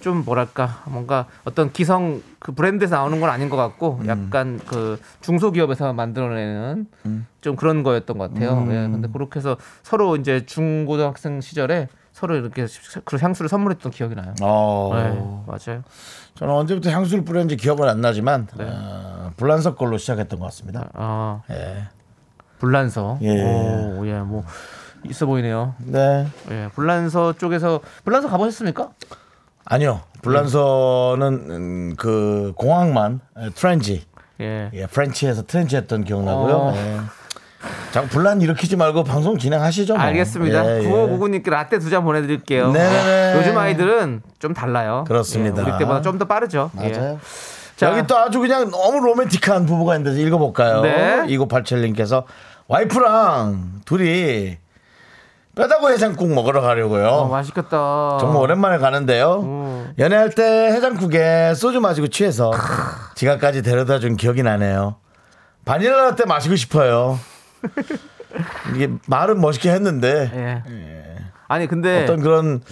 [0.00, 5.92] 좀 뭐랄까 뭔가 어떤 기성 그 브랜드에서 나오는 건 아닌 것 같고 약간 그 중소기업에서
[5.92, 6.86] 만들어내는
[7.40, 8.66] 좀 그런 거였던 것 같아요.
[8.70, 12.66] 예, 근데 그렇게 해서 서로 이제 중고등학생 시절에 서로 이렇게
[13.04, 14.34] 그 향수를 선물했던 기억이 나요.
[14.42, 14.90] 어.
[14.92, 15.10] 네,
[15.46, 15.82] 맞아요.
[16.34, 18.64] 저는 언제부터 향수를 뿌렸는지 기억은 안 나지만 네.
[18.68, 20.88] 어, 불란서 걸로 시작했던 것 같습니다.
[20.94, 21.88] 아, 예.
[22.62, 23.18] 불란서.
[23.22, 23.42] 예.
[23.42, 24.44] 오, 예, 뭐
[25.10, 25.74] 있어 보이네요.
[25.84, 26.28] 네.
[26.52, 28.90] 예, 불란서 쪽에서 불란서 가보셨습니까?
[29.64, 30.00] 아니요.
[30.22, 34.04] 불란서는 음, 그 공항만 에, transit,
[34.40, 34.70] 예.
[34.72, 36.54] 예, 프렌치에서 transit 했던 기억나고요.
[36.54, 36.72] 어.
[36.76, 37.00] 예.
[37.90, 39.94] 자꾸 분란 일으키지 말고 방송 진행하시죠.
[39.94, 40.02] 뭐.
[40.04, 40.64] 알겠습니다.
[40.64, 40.88] 예, 예.
[40.88, 42.70] 9599님께 라떼 두 잔 보내드릴게요.
[42.70, 43.38] 네네네.
[43.38, 45.02] 요즘 아이들은 좀 달라요.
[45.08, 45.62] 그렇습니다.
[45.66, 46.70] 예, 우리 때보다 좀 더 빠르죠.
[46.74, 46.90] 맞아요.
[47.14, 47.18] 예.
[47.74, 50.82] 자, 여기 또 아주 그냥 너무 로맨틱한 부부가 있는데 읽어볼까요?
[50.82, 51.22] 네.
[51.26, 52.22] 2987님께서
[52.72, 54.56] 와이프랑 둘이
[55.54, 57.06] 뼈다구 해장국 먹으러 가려고요.
[57.06, 58.16] 어, 맛있겠다.
[58.18, 59.40] 정말 오랜만에 가는데요.
[59.42, 59.94] 음.
[59.98, 60.42] 연애할 때
[60.72, 62.50] 해장국에 소주 마시고 취해서
[63.14, 64.96] 지갑까지 데려다 준 기억이 나네요.
[65.66, 67.20] 바닐라 라떼 마시고 싶어요.
[68.74, 70.62] 이게 말은 멋있게 했는데 예.
[71.48, 72.62] 아니 근데 어떤 그런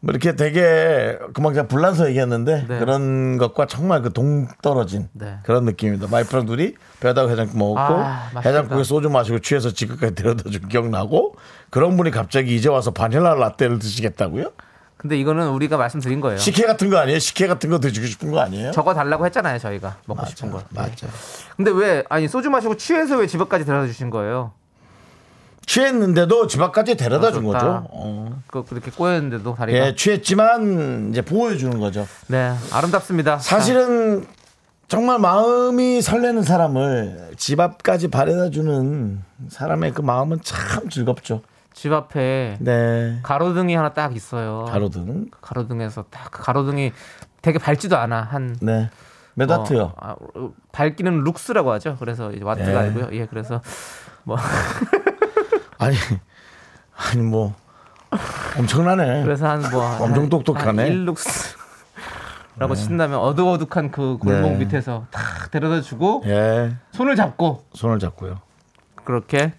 [0.00, 2.78] 뭐 이렇게 되게 금방 제가 불란서 얘기했는데 네.
[2.78, 5.38] 그런 것과 정말 그 동떨어진 네.
[5.42, 6.08] 그런 느낌입니다.
[6.10, 8.30] 와이프랑 둘이 뼈다구 해장국 먹었고 아.
[8.44, 11.34] 해장국에 소주 마시고 취해서 지갑까지 데려다 준 기억 나고
[11.68, 14.52] 그런 분이 갑자기 이제 와서 바닐라 라떼를 드시겠다고요?
[14.96, 16.36] 근데 이거는 우리가 말씀드린 거예요.
[16.36, 17.18] 식혜 같은 거 아니에요?
[17.18, 18.70] 식혜 같은 거 드시고 싶은 거 아니에요?
[18.72, 20.62] 적어 달라고 했잖아요, 저희가 먹고 싶은 거.
[20.70, 21.06] 맞아.
[21.56, 24.52] 근데 왜 아니 소주 마시고 취해서 왜집 앞까지 데려다 주신 거예요?
[25.74, 27.58] 취했는데도 집 앞까지 데려다 준 좋다.
[27.60, 27.86] 거죠.
[27.92, 28.42] 어.
[28.48, 29.78] 그 그렇게 꼬였는데도 다리가.
[29.78, 32.08] 예, 취했지만 이제 보호해 주는 거죠.
[32.26, 33.38] 네, 아름답습니다.
[33.38, 34.26] 사실은
[34.88, 41.42] 정말 마음이 설레는 사람을 집 앞까지 바래다 주는 사람의 그 마음은 참 즐겁죠.
[41.44, 43.20] 자, 집 앞에 네.
[43.22, 44.64] 가로등이 하나 딱 있어요.
[44.68, 45.26] 가로등.
[45.40, 46.90] 가로등에서 딱그 가로등이
[47.42, 48.90] 되게 밝지도 않아 한 네.
[49.34, 49.82] 몇 와트요?
[49.82, 51.96] 어, 아, 어, 밝기는 룩스라고 하죠.
[52.00, 52.76] 그래서 와트가 예.
[52.76, 53.08] 아니고요.
[53.12, 53.62] 예, 그래서
[54.24, 54.36] 뭐
[55.80, 55.96] 아니,
[56.94, 57.54] 아니 뭐
[58.58, 59.24] 엄청나네.
[59.24, 60.90] 그래서 한뭐 엄청 똑똑하네.
[60.90, 61.58] 1룩스
[62.58, 64.56] 라고 친다면 어둑어둑한 그 골목 네.
[64.58, 66.76] 밑에서 탁 데려다 주고 예.
[66.92, 68.40] 손을 잡고 손을 잡고요.
[69.04, 69.54] 그렇게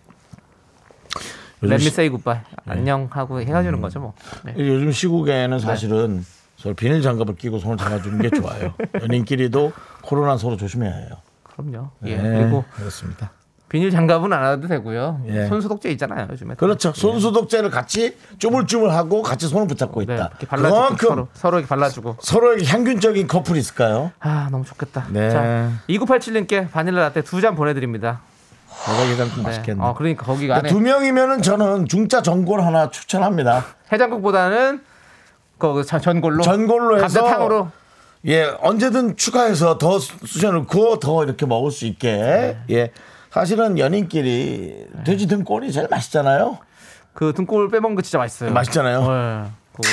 [1.79, 4.13] 시, say goodbye 안녕 하고 헤어지는 거죠 뭐.
[4.43, 4.53] 네.
[4.57, 6.23] 요즘 시국에는 사실은
[6.57, 8.75] 서로 비닐 장갑을 끼고 손을 잡아주는 게 좋아요.
[9.01, 11.09] 연인끼리도 코로나 서로 조심해야 해요.
[11.43, 11.89] 그럼요.
[12.05, 12.17] 예.
[12.17, 13.31] 네, 그리고 그렇습니다.
[13.71, 15.21] 비닐 장갑은 안 해도 되고요.
[15.29, 15.45] 예.
[15.47, 16.55] 손소독제 있잖아요 요즘에.
[16.55, 16.91] 그렇죠.
[16.93, 20.29] 손소독제를 같이 쪼물쪼물하고 같이 손을 붙잡고 네, 있다.
[20.45, 22.17] 발라주고 그만큼 서로 서로 이렇게 발라주고.
[22.19, 24.11] 서로에게 향균적인 커플이 있을까요?
[24.19, 25.05] 아 너무 좋겠다.
[25.11, 25.29] 네.
[25.29, 28.19] 자 2987님께 바닐라 라떼 두 잔 보내드립니다.
[28.87, 29.43] 내가 예상큼 네.
[29.43, 29.81] 맛있겠네.
[29.81, 33.63] 어 그러니까 거기가 안에 두 명이면은 저는 중짜 전골 하나 추천합니다.
[33.93, 34.81] 해장국보다는
[35.57, 37.69] 그 전- 전골로 전골로 해서 감자탕으로
[38.27, 42.59] 예 언제든 추가해서 더 쑤셔 넣고 더 이렇게 먹을 수 있게 네.
[42.71, 42.91] 예
[43.31, 46.59] 사실은 연인끼리 돼지 등골이 제일 맛있잖아요.
[47.13, 48.51] 그 등골 빼먹은 거 진짜 맛있어요.
[48.51, 48.99] 맛있잖아요.
[49.01, 49.51] 네.
[49.71, 49.89] 그거.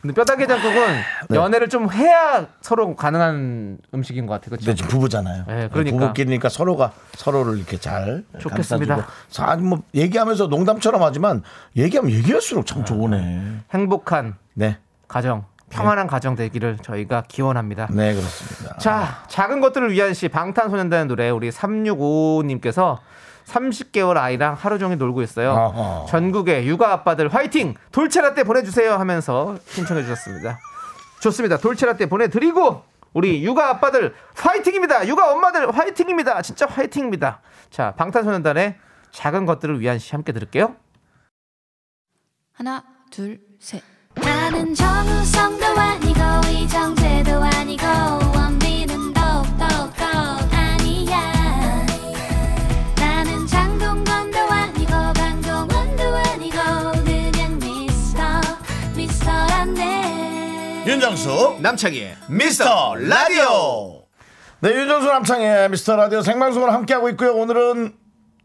[0.00, 0.80] 근데 뼈다귀장국은
[1.34, 4.50] 연애를 좀 해야 서로 가능한 음식인 것 같아요.
[4.50, 4.64] 그렇죠?
[4.66, 5.44] 근데 지금 부부잖아요.
[5.48, 5.96] 네, 그러니까.
[5.98, 8.94] 부부끼리니까 서로가 서로를 이렇게 잘 좋겠습니다.
[8.96, 9.12] 감싸주고.
[9.28, 11.42] 사- 뭐 얘기하면서 농담처럼 하지만
[11.76, 13.62] 얘기하면 얘기할수록 참 좋으네.
[13.74, 14.78] 행복한 네,
[15.08, 15.44] 가정,
[15.76, 17.88] 평안한 가정 되기를 저희가 기원합니다.
[17.90, 18.78] 네 그렇습니다.
[18.78, 22.98] 자, 작은 것들을 위한 시 방탄소년단의 노래 우리 3655님께서
[23.46, 25.52] 30개월 아이랑 하루 종일 놀고 있어요.
[25.52, 26.06] 어허.
[26.08, 27.74] 전국의 육아 아빠들 화이팅!
[27.92, 30.58] 돌체라떼 보내주세요 하면서 신청해 주셨습니다.
[31.20, 31.58] 좋습니다.
[31.58, 35.06] 돌체라떼 보내드리고 우리 육아 아빠들 화이팅입니다.
[35.08, 36.42] 육아 엄마들 화이팅입니다.
[36.42, 37.40] 진짜 화이팅입니다.
[37.70, 38.76] 자, 방탄소년단의
[39.12, 40.76] 작은 것들을 위한 시 함께 들을게요.
[42.52, 43.82] 하나 둘 셋.
[44.16, 47.84] 나는 정우성도 아니고 이정재도 아니고
[48.34, 49.64] 원빈은 더욱더
[50.50, 51.86] 아니야
[52.96, 56.56] 나는 장동건도 아니고 강동원도 아니고
[57.04, 58.22] 그냥 미스터
[58.96, 64.02] 미스터란데 윤정수 남창희의 미스터 라디오.
[64.60, 67.34] 네, 윤정수 남창의 미스터 라디오 생방송을 함께하고 있고요.
[67.34, 67.94] 오늘은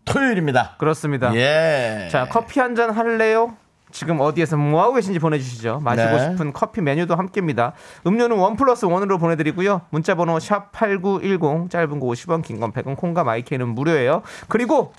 [0.05, 0.75] 토요일입니다.
[0.77, 1.33] 그렇습니다.
[1.35, 2.09] 예.
[2.11, 3.55] 자, 커피 한 잔 할래요?
[3.91, 5.79] 지금 어디에서 뭐 하고 계신지 보내주시죠.
[5.83, 6.19] 마시고 네.
[6.31, 7.73] 싶은 커피 메뉴도 함께입니다.
[8.07, 9.81] 음료는 원 플러스 원으로 보내드리고요.
[9.89, 14.21] 문자번호 샵 #8910 짧은 거 50원, 긴 건 100원, 콩과 마이크는 무료예요.
[14.47, 14.93] 그리고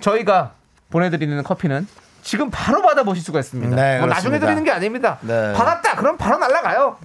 [0.00, 0.52] 저희가
[0.90, 1.86] 보내드리는 커피는
[2.22, 3.74] 지금 바로 받아보실 수가 있습니다.
[3.74, 4.38] 네, 뭐 나중에.
[4.38, 5.18] 드리는 게 아닙니다.
[5.22, 5.52] 네.
[5.54, 6.96] 받았다, 그럼 바로 날라가요.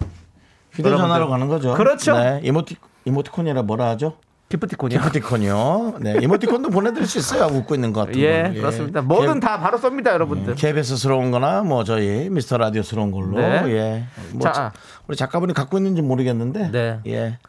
[0.74, 1.30] 휴대전화로.
[1.30, 1.74] 가는 거죠.
[1.76, 2.18] 그렇죠.
[2.18, 4.18] 네, 이모티 이모티콘이라 뭐라 하죠?
[4.54, 5.00] 기프티콘이요.
[5.00, 5.96] 기프티콘이요.
[6.02, 7.46] 네, 이모티콘도 보내드릴 수 있어요.
[7.46, 8.54] 웃고 있는 것 같은 예, 거.
[8.54, 9.02] 그렇습니다.
[9.02, 10.54] 뭐든 다 바로 쏩니다, 여러분들.
[10.56, 13.40] KBS스러운 거나 뭐 저희 미스터 라디오스러운 걸로.
[13.40, 13.64] 네.
[13.68, 14.04] 예.
[14.32, 14.72] 뭐 자.
[15.08, 16.72] 우리 작가분이 갖고 있는지 모르겠는데.
[16.72, 17.00] 네.
[17.08, 17.40] 예.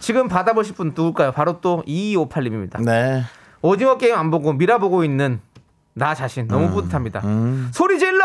[0.00, 1.30] 지금 받아보실 분 누굴까요?
[1.32, 2.82] 바로 또 2258님입니다.
[2.84, 3.22] 네.
[3.62, 5.40] 오징어 게임 안 보고 미라 보고 있는
[5.98, 6.70] 나 자신 너무 음.
[6.74, 7.22] 뿌듯합니다.
[7.72, 8.24] 소리 질러!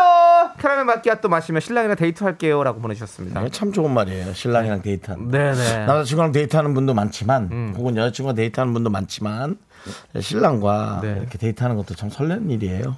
[0.58, 3.40] 캐러멜 마끼아또 마시며 신랑이랑 데이트할게요 라고 보내주셨습니다.
[3.40, 4.32] 이게 참 좋은 말이에요.
[4.32, 5.30] 신랑이랑 데이트하는.
[5.30, 5.86] 네네.
[5.86, 7.74] 남자친구랑 데이트하는 분도 많지만, 음.
[7.76, 9.58] 혹은 여자친구랑 데이트하는 분도 많지만,
[10.18, 11.16] 신랑과 네.
[11.20, 12.96] 이렇게 데이트하는 것도 참 설레는 일이에요.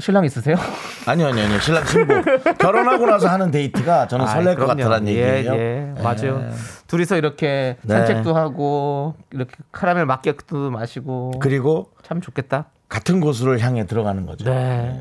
[0.00, 0.56] 신랑 있으세요?
[1.06, 1.60] 아니요, 아니요, 아니요.
[1.60, 2.22] 신랑 신부.
[2.58, 4.82] 결혼하고 나서 하는 데이트가 저는 설렐 아이, 것 그럼요.
[4.84, 5.54] 같다는 예, 얘기예요.
[5.54, 6.42] 예, 맞아요.
[6.44, 6.50] 예.
[6.86, 7.94] 둘이서 이렇게 네.
[7.96, 12.66] 산책도 하고 이렇게 카라멜 마끼아또 마시고 그리고 참 좋겠다.
[12.88, 14.44] 같은 곳을 향해 들어가는 거죠.
[14.46, 14.52] 네.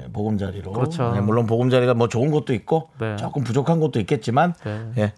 [0.04, 0.72] 네, 보금자리로.
[0.74, 1.12] 그렇죠.
[1.14, 3.16] 네, 물론 보금자리가 뭐 좋은 것도 있고 네.
[3.16, 4.92] 조금 부족한 것도 있겠지만 네.
[5.00, 5.14] 예.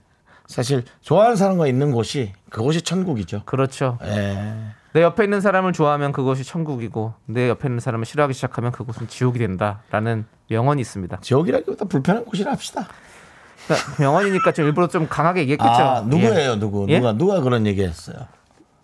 [0.47, 3.43] 사실 좋아하는 사람과 있는 곳이 그곳이 천국이죠.
[3.45, 3.97] 그렇죠.
[4.05, 4.53] 예.
[4.93, 9.39] 내 옆에 있는 사람을 좋아하면 그것이 천국이고 내 옆에 있는 사람을 싫어하기 시작하면 그곳은 지옥이
[9.39, 11.19] 된다라는 명언이 있습니다.
[11.21, 12.87] 지옥이라기보다 불편한 곳이라 합시다.
[13.67, 15.69] 그러니까 명언이니까 좀 일부러 좀 강하게 얘기했겠죠.
[15.69, 16.55] 아, 누구예요, 예.
[16.59, 16.85] 누구?
[16.89, 16.99] 예?
[16.99, 18.17] 누가 누가 그런 얘기 했어요?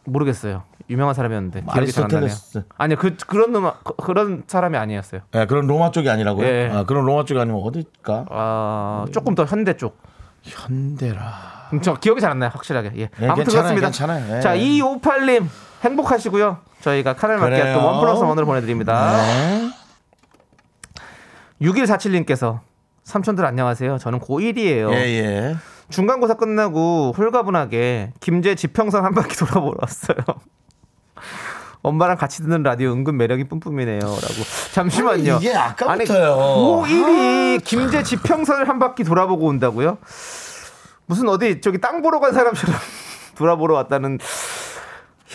[0.06, 0.64] 모르겠어요.
[0.90, 2.26] 유명한 사람이었는데 뭐 기억이 잘안 나네요.
[2.28, 2.68] 아리스토텔레스.
[2.78, 5.22] 아니요, 그 그런 놈 그, 그런 사람이 아니었어요.
[5.36, 6.48] 예, 그런 로마 쪽이 아니라고요?
[6.48, 6.70] 예.
[6.74, 8.26] 아, 그런 로마 쪽이 아니면 어딜까?
[8.30, 9.98] 아, 조금 더 현대 쪽.
[10.44, 11.68] 현대라.
[11.74, 12.92] 음, 저 기억이 잘 안 나요, 확실하게.
[12.96, 13.02] 예.
[13.02, 13.88] 예, 아무튼 괜찮아요, 그렇습니다.
[13.88, 14.38] 괜찮아요.
[14.38, 14.42] 예.
[14.42, 15.48] 자, 2258님
[15.84, 16.58] 행복하시고요.
[16.82, 17.86] 저희가 카넬 마키아또.
[17.86, 19.18] 원 플러스 원으로 보내드립니다.
[19.18, 19.70] 네.
[21.62, 22.60] 6147님께서
[23.04, 23.98] 삼촌들 안녕하세요.
[23.98, 24.92] 저는 고1이에요.
[24.94, 25.56] 예, 예.
[25.90, 30.18] 중간고사 끝나고 홀가분하게 김제 지평선 한 바퀴 돌아보러 왔어요.
[31.84, 34.00] 엄마랑 같이 듣는 라디오 은근 매력이 뿜뿜이네요.
[34.00, 34.44] 라고.
[34.74, 35.36] 잠시만요.
[35.36, 36.84] 아니, 이게 아까부터요.
[36.84, 39.98] 아니, 고1이 김제 지평선을 한 바퀴 돌아보고 온다고요?
[41.06, 42.76] 무슨 어디 저기 땅 보러 간 사람처럼
[43.38, 44.20] 돌아보러 왔다는.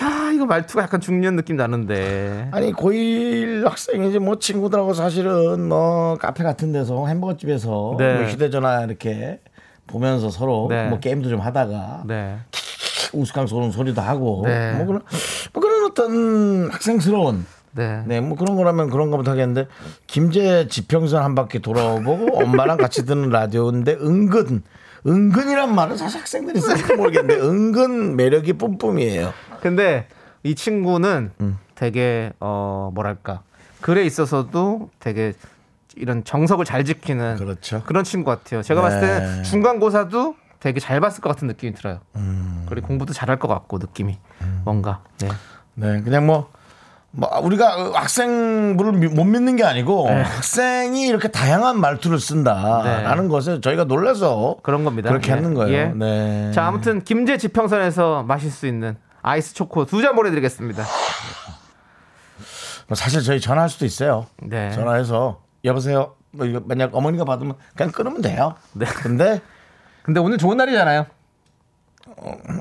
[0.00, 2.48] 야, 이거 말투가 약간 중년 느낌 나는데.
[2.50, 8.14] 아니 고1 학생이지 뭐 친구들하고 사실은 뭐 카페 같은 데서 햄버거 집에서 네.
[8.14, 9.40] 뭐 휴대전화 이렇게
[9.86, 10.88] 보면서 서로 네.
[10.88, 12.38] 뭐 게임도 좀 하다가 네.
[13.12, 14.72] 우스꽝스러운 소리도 하고 네.
[14.72, 15.02] 뭐 그런
[15.52, 18.02] 뭐 그런 어떤 학생스러운 네.
[18.06, 19.66] 네 뭐 그런 거라면 그런가 보다 하겠는데
[20.06, 24.62] 김제 지평선 한 바퀴 돌아보고 엄마랑 같이 듣는 라디오인데 은근
[25.06, 29.32] 은근이란 말은 사실 학생들이 쓸지 모르겠는데 은근 매력이 뿜뿜이에요.
[29.62, 30.08] 근데
[30.42, 31.56] 이 친구는 음.
[31.76, 33.42] 되게 어 뭐랄까
[33.80, 35.34] 글에 있어서도 되게
[35.94, 37.80] 이런 정석을 잘 지키는 그렇죠.
[37.86, 38.60] 런 친구 같아요.
[38.62, 38.88] 제가 네.
[38.88, 42.00] 봤을 때는 중간고사도 되게 잘 봤을 것 같은 느낌이 들어요.
[42.16, 42.66] 음.
[42.68, 44.18] 그리고 공부도 잘할 것 같고 느낌이
[44.64, 45.28] 뭔가 네.
[45.74, 46.50] 네, 그냥 뭐,
[47.12, 50.22] 뭐 우리가 학생부를 미- 못 믿는 게 아니고 네.
[50.22, 55.08] 학생이 이렇게 다양한 말투를 쓴다라는 것에 저희가 놀라서 그런 겁니다.
[55.08, 55.34] 그렇게 예.
[55.36, 55.72] 하는 거예요.
[55.72, 55.86] 예.
[55.94, 56.50] 네.
[56.52, 60.84] 자 아무튼 김제 지평선에서 마실 수 있는 아이스 초코 두 잔 보내드리겠습니다.
[62.88, 64.26] 뭐 사실 저희 전화할 수도 있어요.
[64.42, 64.70] 네.
[64.72, 66.14] 전화해서 여보세요.
[66.32, 68.54] 뭐 이거 만약 어머니가 받으면 그냥 끊으면 돼요.
[68.72, 68.86] 네.
[68.86, 69.40] 근데
[70.02, 71.06] 근데 오늘 좋은 날이잖아요.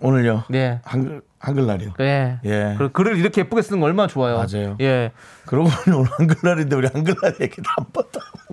[0.01, 0.43] 오늘요.
[0.49, 0.80] 네.
[0.84, 1.93] 한글 한글날이요.
[1.99, 2.39] 예.
[2.45, 2.76] 예.
[2.78, 4.38] 그리고 글을 이렇게 예쁘게 쓰는 거 얼마나 좋아요.
[4.38, 4.78] 맞아요.
[4.80, 5.12] 예.
[5.47, 7.86] 그러고 보니 오늘 한글날인데 우리 한글날 얘기도 안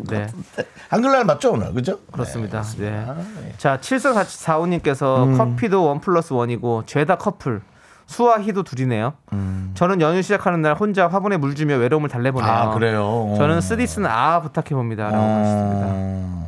[0.06, 0.16] 네.
[0.22, 1.98] 했는데 한글날 맞죠 오늘 그죠?
[2.10, 2.62] 그렇습니다.
[2.62, 2.90] 네, 네.
[3.04, 3.40] 그렇습니다.
[3.42, 3.54] 네.
[3.58, 5.36] 자, 7445님께서 음.
[5.36, 7.60] 커피도 원 플러스 원이고 죄다 커플.
[8.08, 9.12] 수와 희도 둘이네요.
[9.34, 9.70] 음.
[9.74, 12.50] 저는 연휴 시작하는 날 혼자 화분에 물 주며 외로움을 달래보네요.
[12.50, 13.34] 아 그래요.
[13.36, 15.10] 저는 쓰디스는 아 부탁해 봅니다.
[15.10, 15.86] 라고 하셨습니다.
[15.92, 16.46] 음,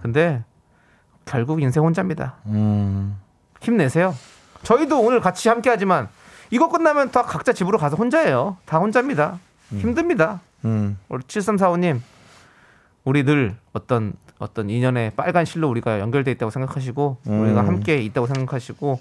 [0.00, 0.42] 근데
[1.26, 2.36] 결국 인생 혼자입니다.
[2.46, 3.18] 음.
[3.60, 4.14] 힘내세요.
[4.62, 6.08] 저희도 오늘 같이 함께 하지만
[6.50, 8.56] 이거 끝나면 다 각자 집으로 가서 혼자예요.
[8.64, 9.38] 다 혼자입니다.
[9.70, 10.40] 힘듭니다.
[10.64, 10.98] 음.
[11.08, 12.00] 우리 7345님
[13.04, 18.98] 우리 늘 어떤 어떤 인연의 빨간 실로 우리가 연결돼 있다고 생각하시고 우리가 함께 있다고 생각하시고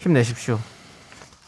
[0.00, 0.58] 힘내십시오.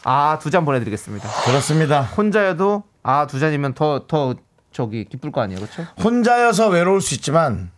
[0.05, 1.27] 아 두 잔 보내드리겠습니다.
[1.45, 2.01] 그렇습니다.
[2.01, 4.35] 혼자여도 아 두 잔이면 더 더
[4.71, 5.83] 저기 기쁠 거 아니에요, 그렇죠?
[6.03, 7.71] 혼자여서 외로울 수 있지만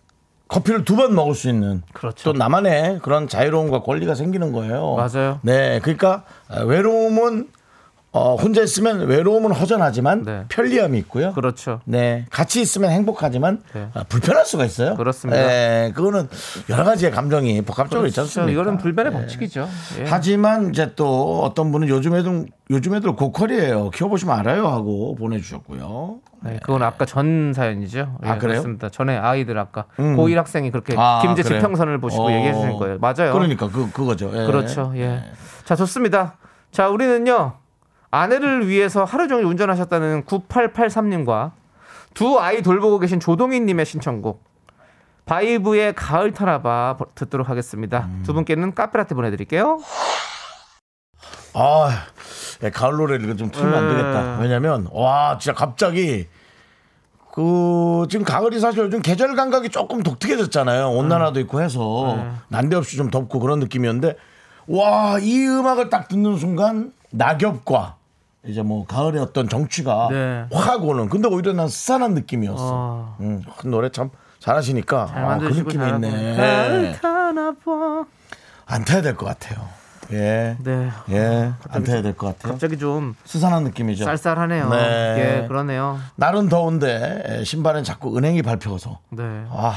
[0.47, 2.31] 커피를 두 번 먹을 수 있는 그렇죠.
[2.31, 4.95] 또 나만의 그런 자유로움과 권리가 생기는 거예요.
[4.95, 5.39] 맞아요.
[5.43, 7.49] 네, 그러니까 어, 외로움은
[8.17, 10.43] 어, 혼자 있으면 외로움은 허전하지만 네.
[10.49, 11.33] 편리함이 있고요.
[11.33, 11.81] 그렇죠.
[11.85, 13.89] 네, 같이 있으면 행복하지만 네.
[13.93, 14.95] 아, 불편할 수가 있어요.
[14.95, 15.39] 그렇습니다.
[15.39, 16.27] 네, 그거는
[16.69, 18.45] 여러 가지의 감정이 복합적으로 있지 않습니까?
[18.45, 18.61] 그렇죠.
[18.61, 19.19] 이거는 불변의 네.
[19.19, 19.67] 법칙이죠.
[19.99, 20.05] 예.
[20.07, 23.91] 하지만 이제 또 어떤 분은 요즘에도 요즘에도 고퀄이에요.
[23.91, 26.19] 키워보시면 알아요 하고 보내주셨고요.
[26.43, 28.17] 네, 그건 아까 전 사연이죠.
[28.21, 28.39] 아, 그래요?
[28.39, 28.89] 그렇습니다.
[28.89, 30.15] 전에 아이들 아까 음.
[30.17, 31.59] 고1 학생이 그렇게 아, 김제 그래요?
[31.59, 32.31] 지평선을 보시고 어.
[32.31, 32.97] 얘기해 주신 거예요.
[32.99, 33.33] 맞아요.
[33.33, 34.31] 그러니까 그 그거죠.
[34.33, 34.45] 예.
[34.45, 34.91] 그렇죠.
[34.95, 35.23] 예.
[35.65, 36.37] 자, 좋습니다.
[36.71, 37.53] 자, 우리는요.
[38.11, 41.51] 아내를 위해서 하루 종일 운전하셨다는 9883님과
[42.13, 44.43] 두 아이 돌보고 계신 조동희 님의 신청곡
[45.25, 48.07] 바이브의 가을 타나봐 듣도록 하겠습니다.
[48.09, 48.23] 음.
[48.25, 49.79] 두 분께는 카페라떼 보내 드릴게요.
[51.53, 52.05] 아,
[52.63, 53.95] 예, 가을 노래를 좀 틀면 안 네.
[53.97, 54.37] 되겠다.
[54.39, 56.27] 왜냐면 와 진짜 갑자기
[57.33, 60.89] 그 지금 가을이 사실 요즘 계절 감각이 조금 독특해졌잖아요.
[60.91, 62.31] 온난화도 있고 해서 네.
[62.47, 64.15] 난데없이 좀 덥고 그런 느낌이었는데
[64.67, 67.95] 와 이 음악을 딱 듣는 순간 낙엽과
[68.45, 70.45] 이제 뭐 가을의 어떤 정취가 네.
[70.51, 71.09] 확 오는.
[71.09, 72.57] 근데 오히려 난 스산한 느낌이었어.
[72.63, 73.17] 어.
[73.19, 76.05] 음, 노래 참 잘하시니까 잘 아, 그 느낌이 잘하고.
[76.05, 76.93] 있네.
[77.01, 78.05] 타나 봐.
[78.65, 79.67] 안 타야 될 것 같아요.
[80.11, 80.55] 예.
[80.63, 80.89] 네.
[81.09, 81.51] 예.
[81.69, 82.53] 안 타야 될 것 같아요.
[82.53, 84.05] 갑자기 좀 스산한 느낌이죠.
[84.05, 84.69] 쌀쌀하네요.
[84.69, 85.41] 네.
[85.43, 85.99] 예, 그러네요.
[86.15, 89.23] 날은 더운데 에, 신발엔 자꾸 은행이 밟혀서 네.
[89.49, 89.73] 아,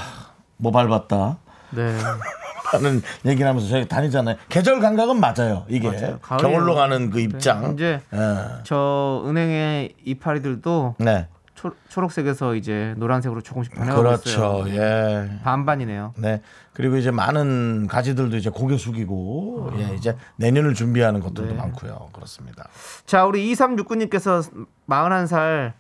[0.57, 1.37] 뭐 밟았다.
[1.70, 1.97] 네.
[2.73, 4.37] 하는 얘기를 하면서 저희 다니잖아요.
[4.49, 5.64] 계절 감각은 맞아요.
[5.68, 6.18] 이게 맞아요.
[6.21, 7.75] 겨울로 가는 그 입장.
[7.75, 8.18] 이제 예.
[8.64, 11.29] 저 은행의 이파리들도 네.
[11.55, 14.64] 초, 초록색에서 이제 노란색으로 조금씩 변해가고 그렇죠.
[14.66, 14.68] 있어요.
[14.68, 15.31] 예.
[15.43, 16.14] 반반이네요.
[16.16, 16.41] 네.
[16.73, 22.09] 그리고 이제 많은 가지들도 이제 고개 숙이고 예, 이제 내년을 준비하는 것들도 많고요.
[22.12, 22.68] 그렇습니다.
[23.05, 25.73] 자, 우리 2369님께서 41살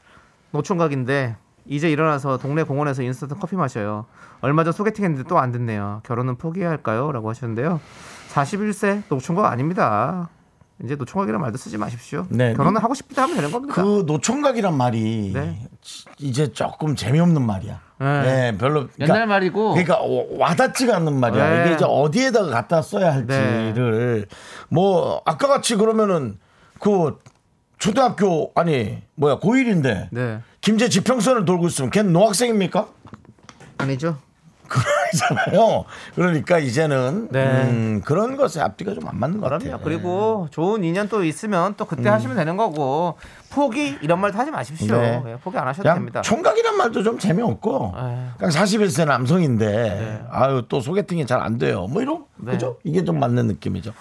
[0.50, 1.36] 노총각인데
[1.66, 4.06] 이제 일어나서 동네 공원에서 인스턴트 커피 마셔요.
[4.40, 6.00] 얼마 전 소개팅 했는데 또 안 됐네요.
[6.04, 7.12] 결혼은 포기해야 할까요?
[7.12, 7.80] 라고 하셨는데요.
[8.32, 10.28] 41세 노총각 아닙니다.
[10.82, 12.26] 이제 노총각이라는 말도 쓰지 마십시오.
[12.30, 12.54] 네.
[12.54, 13.74] 결혼을 하고 싶다 하면 되는 겁니다.
[13.74, 15.68] 그 노총각이란 말이 네.
[16.18, 17.80] 이제 조금 재미없는 말이야.
[17.98, 18.06] 네.
[18.52, 19.98] 예, 별로 그러니까, 옛날 말이고 그러니까
[20.38, 21.50] 와닿지가 않는 말이야.
[21.50, 21.64] 네.
[21.64, 24.26] 이게 이제 어디에다가 갖다 써야 할지를
[24.70, 26.38] 뭐 아까 같이 그러면은
[26.78, 27.18] 그
[27.78, 30.40] 초등학교 아니 뭐야 고1인데 네.
[30.60, 32.88] 김제 지평선을 돌고 있으면 걔는 노학생입니까?
[33.78, 34.18] 아니죠.
[34.68, 35.84] 그러잖아요.
[36.14, 37.62] 그러니까 이제는 네.
[37.64, 39.48] 음, 그런 것에 앞뒤가 좀 안 맞는 것.
[39.48, 39.80] 같아요.
[39.82, 43.16] 그리고 좋은 인연 또 있으면 또 그때 하시면 되는 거고
[43.50, 44.96] 포기 이런 말도 하지 마십시오.
[44.96, 45.22] 네.
[45.26, 46.22] 예, 포기 안 하셔도 그냥 됩니다.
[46.22, 48.26] 총각이란 말도 좀 재미없고 네.
[48.38, 51.88] 그냥 41세 남성인데 아유 또 소개팅이 잘 안 돼요.
[51.88, 52.52] 뭐 이런 네.
[52.52, 52.76] 그죠?
[52.84, 53.92] 이게 좀 맞는 느낌이죠.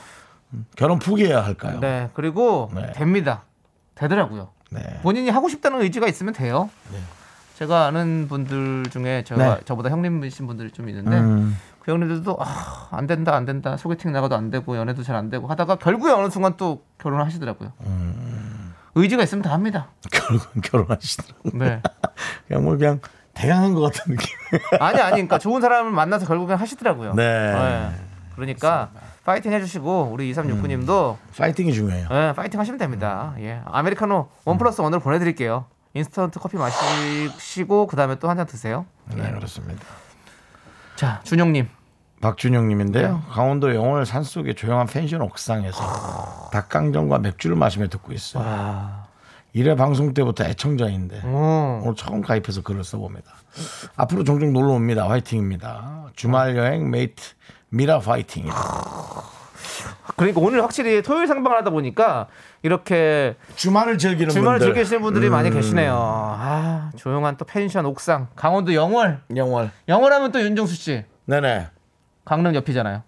[0.54, 1.80] 음, 결혼 포기해야 할까요?
[1.80, 2.10] 네.
[2.14, 2.92] 그리고 네.
[2.92, 3.44] 됩니다.
[3.96, 4.50] 되더라고요.
[4.70, 5.00] 네.
[5.02, 6.70] 본인이 하고 싶다는 의지가 있으면 돼요.
[7.58, 9.62] 제가 아는 분들 중에 제가 네.
[9.66, 11.58] 저보다 형님이신 분들이 좀 있는데 음.
[11.82, 15.48] 그 형님들도 아, 안 된다 안 된다 소개팅 나가도 안 되고 연애도 잘 안 되고
[15.48, 17.74] 하다가 결국에 어느 순간 또 결혼을 하시더라고요.
[17.82, 18.74] 음.
[18.96, 19.90] 의지가 있으면 다 합니다.
[20.12, 21.52] 결혼 결혼하시더라고요.
[21.56, 21.82] 네.
[22.48, 23.00] 그냥 뭐 그냥
[23.34, 24.30] 대강한 것 같은 느낌.
[24.80, 27.14] 아니 아니 그러니까 좋은 사람을 만나서 결국엔 하시더라고요.
[27.16, 27.90] 네.
[28.36, 28.90] 그러니까
[29.26, 32.08] 파이팅 해주시고 우리 2369님도 파이팅이 중요해요.
[32.10, 33.36] 네, 파이팅 하시면 됩니다.
[33.40, 33.62] 예.
[33.66, 35.66] 아메리카노 원 플러스 원으로 보내드릴게요.
[35.94, 38.86] 인스턴트 커피 마시고 그 다음에 또 한 잔 드세요.
[39.16, 39.84] 네 그렇습니다.
[40.96, 41.68] 자 준영님.
[42.22, 43.14] 박준영님인데요.
[43.14, 43.20] 네.
[43.32, 48.44] 강원도 영월 산속의 조용한 펜션 옥상에서 닭강정과 맥주를 마시며 듣고 있어요.
[48.44, 49.08] 와.
[49.56, 51.82] 1회 방송 때부터 애청자인데 오.
[51.84, 53.32] 오늘 처음 가입해서 글을 써봅니다.
[53.96, 55.08] 앞으로 종종 놀러 옵니다.
[55.10, 56.10] 화이팅입니다.
[56.16, 57.24] 주말 여행 mate
[57.70, 58.56] 미라 화이팅이다.
[60.16, 62.28] 그러니까 오늘 확실히 토요일 생방을 하다 보니까
[62.62, 64.74] 이렇게 주말을 즐기는 주말을 분들.
[64.76, 65.94] 즐기시는 분들이 많이 계시네요.
[65.96, 68.28] 아 조용한 또 펜션 옥상.
[68.36, 69.22] 강원도 영월.
[69.36, 69.72] 영월.
[69.88, 71.06] 영월하면 또 윤정수 씨.
[71.26, 71.68] 네네.
[72.26, 73.04] 강릉 옆이잖아요.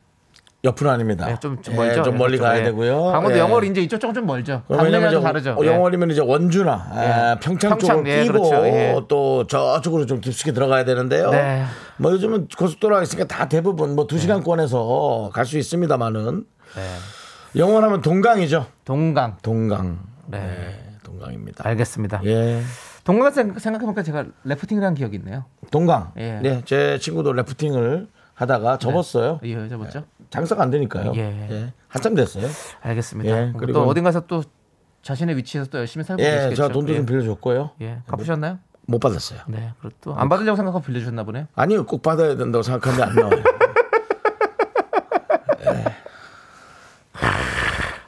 [0.64, 1.26] 옆은 아닙니다.
[1.26, 2.04] 네, 좀, 좀 예, 멀죠.
[2.04, 2.38] 좀 멀리.
[2.38, 3.06] 가야 되고요.
[3.06, 3.40] 강원도 예.
[3.40, 4.62] 영월 이제 이쪽 쪽은 좀 멀죠.
[4.70, 5.54] 왜냐면 다르죠.
[5.54, 5.68] 어, 예.
[5.68, 8.68] 영월이면 이제 원주나 아, 평창, 평창, 쪽으로 예, 끼고 그렇죠.
[8.68, 8.96] 예.
[9.08, 11.32] 또 저쪽으로 좀 깊숙이 들어가야 되는데요.
[11.32, 11.64] 네.
[11.98, 16.46] 뭐 요즘은 고속도로가 있으니까 다 대부분 뭐두 시간권에서 갈 수 있습니다만은
[16.76, 17.60] 네.
[17.60, 18.68] 영월하면 동강이죠.
[18.86, 19.38] 동강.
[19.42, 19.98] 동강.
[20.28, 20.40] 네.
[20.40, 21.68] 네, 동강입니다.
[21.68, 22.22] 알겠습니다.
[22.26, 22.62] 예.
[23.04, 25.46] 동강 생- 생각해보니까 제가 래프팅을 한 기억이 있네요.
[25.72, 26.12] 동강.
[26.18, 26.40] 예.
[26.42, 29.40] 네, 제 친구도 래프팅을 하다가 접었어요.
[29.44, 30.04] 이 여자 뭐죠?
[30.32, 31.12] 장사가 안 되니까요.
[31.16, 31.48] 예.
[31.52, 31.74] 예.
[31.88, 32.48] 한참 됐어요.
[32.82, 33.30] 알겠습니다.
[33.30, 34.44] 예, 그리고 또 어딘가서 또
[35.04, 36.56] 자신의 위치에서 또 열심히 살고 예, 계시겠죠.
[36.56, 36.98] 저 돈도 예.
[36.98, 37.72] 좀 빌려줬고요.
[37.82, 38.58] 예, 갚으셨나요?
[38.88, 39.42] 못 받았어요.
[39.48, 41.46] 네, 그리고 또 안 받으려고 생각하고 빌려주셨나 보네요.
[41.56, 43.44] 아니요, 꼭 받아야 된다고 생각하는데 안 나와요.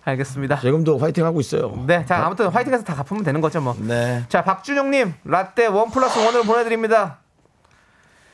[0.05, 0.59] 알겠습니다.
[0.59, 1.81] 지금도 화이팅 하고 있어요.
[1.87, 3.73] 네, 자 아무튼 화이팅해서 다 갚으면 되는 거죠 뭐.
[3.79, 4.23] 네.
[4.27, 7.19] 자 박준영님 라떼 원 플러스 원으로 보내드립니다.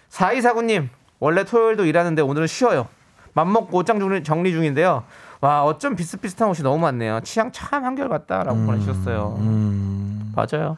[0.09, 2.87] 4249님 원래 토요일도 일하는데 오늘은 쉬어요.
[3.43, 5.03] 맘먹고 옷장 정리, 정리 중인데요.
[5.41, 7.21] 와 어쩜 비슷비슷한 옷이 너무 많네요.
[7.21, 9.37] 취향 참 한결같다라고 음, 보내주셨어요.
[10.35, 10.77] 맞아요.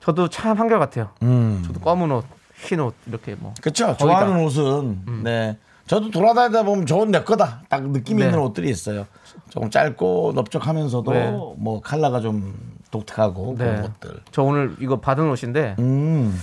[0.00, 1.10] 저도 참 한결같아요.
[1.22, 1.62] 음.
[1.64, 2.24] 저도 검은 옷,
[2.56, 3.54] 흰 옷 이렇게 뭐.
[3.60, 3.96] 그렇죠.
[3.96, 4.42] 좋아하는 다.
[4.42, 5.58] 옷은 네.
[5.86, 7.62] 저도 돌아다니다 보면 저건 내 거다.
[7.68, 8.24] 딱 느낌 네.
[8.24, 9.06] 있는 옷들이 있어요.
[9.50, 11.30] 조금 짧고 넓적하면서도 네.
[11.30, 12.54] 뭐 컬러가 좀
[12.90, 13.64] 독특하고 네.
[13.64, 14.20] 그런 것들.
[14.32, 16.36] 저 오늘 이거 받은 옷인데 음.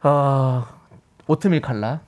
[0.00, 0.66] 아
[1.26, 2.00] 오트밀 칼라.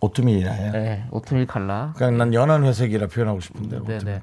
[0.00, 0.72] 오트밀이라요.
[0.72, 1.94] 네, 오트밀 칼라.
[1.96, 3.82] 그냥 난 연한 회색이라 표현하고 싶은데.
[3.82, 4.22] 네네.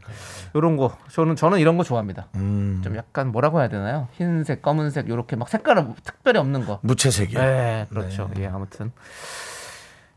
[0.53, 2.27] 이런 거 저는 저는 이런 거 좋아합니다.
[2.35, 2.81] 음.
[2.83, 4.07] 좀 약간 뭐라고 해야 되나요?
[4.13, 6.79] 흰색, 검은색 이렇게 막 색깔 특별히 없는 거.
[6.83, 7.39] 무채색이요.
[7.39, 8.29] 네, 그렇죠.
[8.37, 8.91] 예, 아무튼.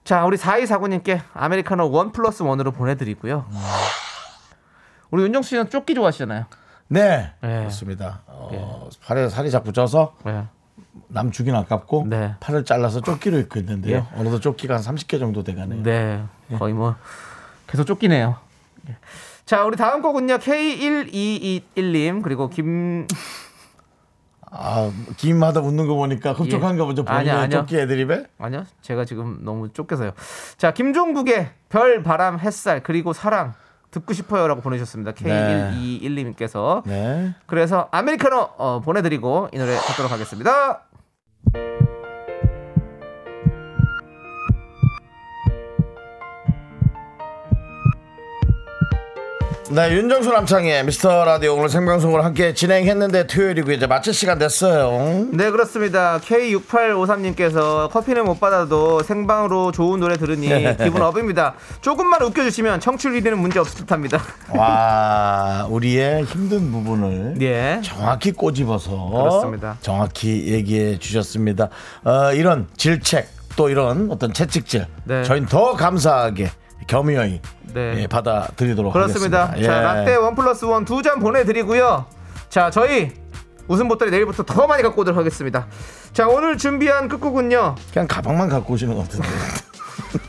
[0.04, 3.46] 자, 우리 4249님께 아메리카노 원 플러스 원으로 보내드리고요.
[5.10, 6.44] 우리 윤정수 씨는 쪼끼 좋아하시잖아요.
[6.88, 7.32] 네.
[7.40, 7.58] 네.
[7.58, 8.22] 그렇습니다.
[8.26, 10.44] 어, 팔에 살이 자꾸 쪄서 네.
[11.08, 12.34] 남 주긴 아깝고 네.
[12.40, 13.96] 팔을 잘라서 조끼로 입고 있는데요.
[13.96, 14.18] 예.
[14.18, 15.82] 어느덧 조끼가 한 30개 정도 돼가네요.
[15.82, 16.22] 네,
[16.58, 16.96] 거의 뭐
[17.66, 18.36] 계속 쫓기네요.
[18.88, 18.96] 예.
[19.44, 20.38] 자, 우리 다음 곡은요.
[20.38, 23.06] K1221님 그리고 김
[24.50, 27.02] 아, 김하다 웃는 거 보니까 흡족한가 보죠.
[27.02, 27.12] 예.
[27.12, 27.60] 아니요, 본인의 아니요.
[27.60, 28.26] 쫓기 애드립에.
[28.38, 28.64] 아니요.
[28.80, 30.12] 제가 지금 너무 쫓겨서요.
[30.56, 33.54] 자, 김종국의 별, 바람, 햇살 그리고 사랑
[33.90, 35.12] 듣고 싶어요라고 보내셨습니다.
[35.12, 37.34] K1221님께서 네.
[37.46, 40.82] 그래서 아메리카노 어, 보내드리고 이 노래 듣도록 하겠습니다.
[41.54, 41.75] you
[49.68, 55.26] 네, 윤정수 남창의 미스터 라디오 오늘 생방송을 함께 진행했는데 토요일이고 이제 마칠 시간 됐어요.
[55.32, 56.20] 네 그렇습니다.
[56.20, 61.54] K6853님께서 커피는 못 받아도 생방으로 좋은 노래 들으니 기분 업입니다.
[61.80, 64.22] 조금만 웃겨주시면 청취율 1위는 문제 없을 듯합니다.
[64.50, 67.80] 와, 우리의 힘든 부분을 예.
[67.82, 69.78] 정확히 꼬집어서 그렇습니다.
[69.80, 71.70] 정확히 얘기해 주셨습니다.
[72.04, 75.24] 어, 이런 질책 또 이런 어떤 채찍질 네.
[75.24, 76.50] 저희는 더 감사하게
[76.86, 77.40] 겸허히
[77.74, 78.02] 네.
[78.02, 79.46] 예, 받아들이도록 그렇습니다.
[79.48, 79.72] 하겠습니다.
[79.72, 79.82] 자 예.
[79.82, 82.06] 라떼 원 플러스 원 두 잔 보내드리고요.
[82.48, 83.12] 자 저희
[83.68, 85.66] 웃음 보따리 내일부터 더 많이 갖고 오도록 하겠습니다.
[86.12, 87.74] 자 오늘 준비한 끝곡은요.
[87.92, 89.28] 그냥 가방만 갖고 오시는 것 같은데.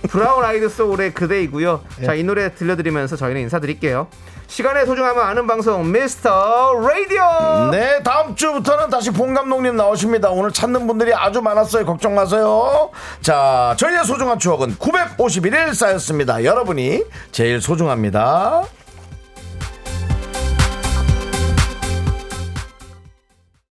[0.09, 1.81] 브라운 아이드 소울의 그대이고요.
[2.05, 4.07] 자, 이 노래 들려드리면서 저희는 인사드릴게요.
[4.47, 7.69] 시간의 소중함을 아는 방송 미스터 라디오.
[7.71, 10.29] 네, 다음 주부터는 다시 봉 감독님 나오십니다.
[10.29, 11.85] 오늘 찾는 분들이 아주 많았어요.
[11.85, 12.89] 걱정 마세요.
[13.21, 16.43] 자, 저희의 소중한 추억은 951일 쌓였습니다.
[16.43, 18.63] 여러분이 제일 소중합니다.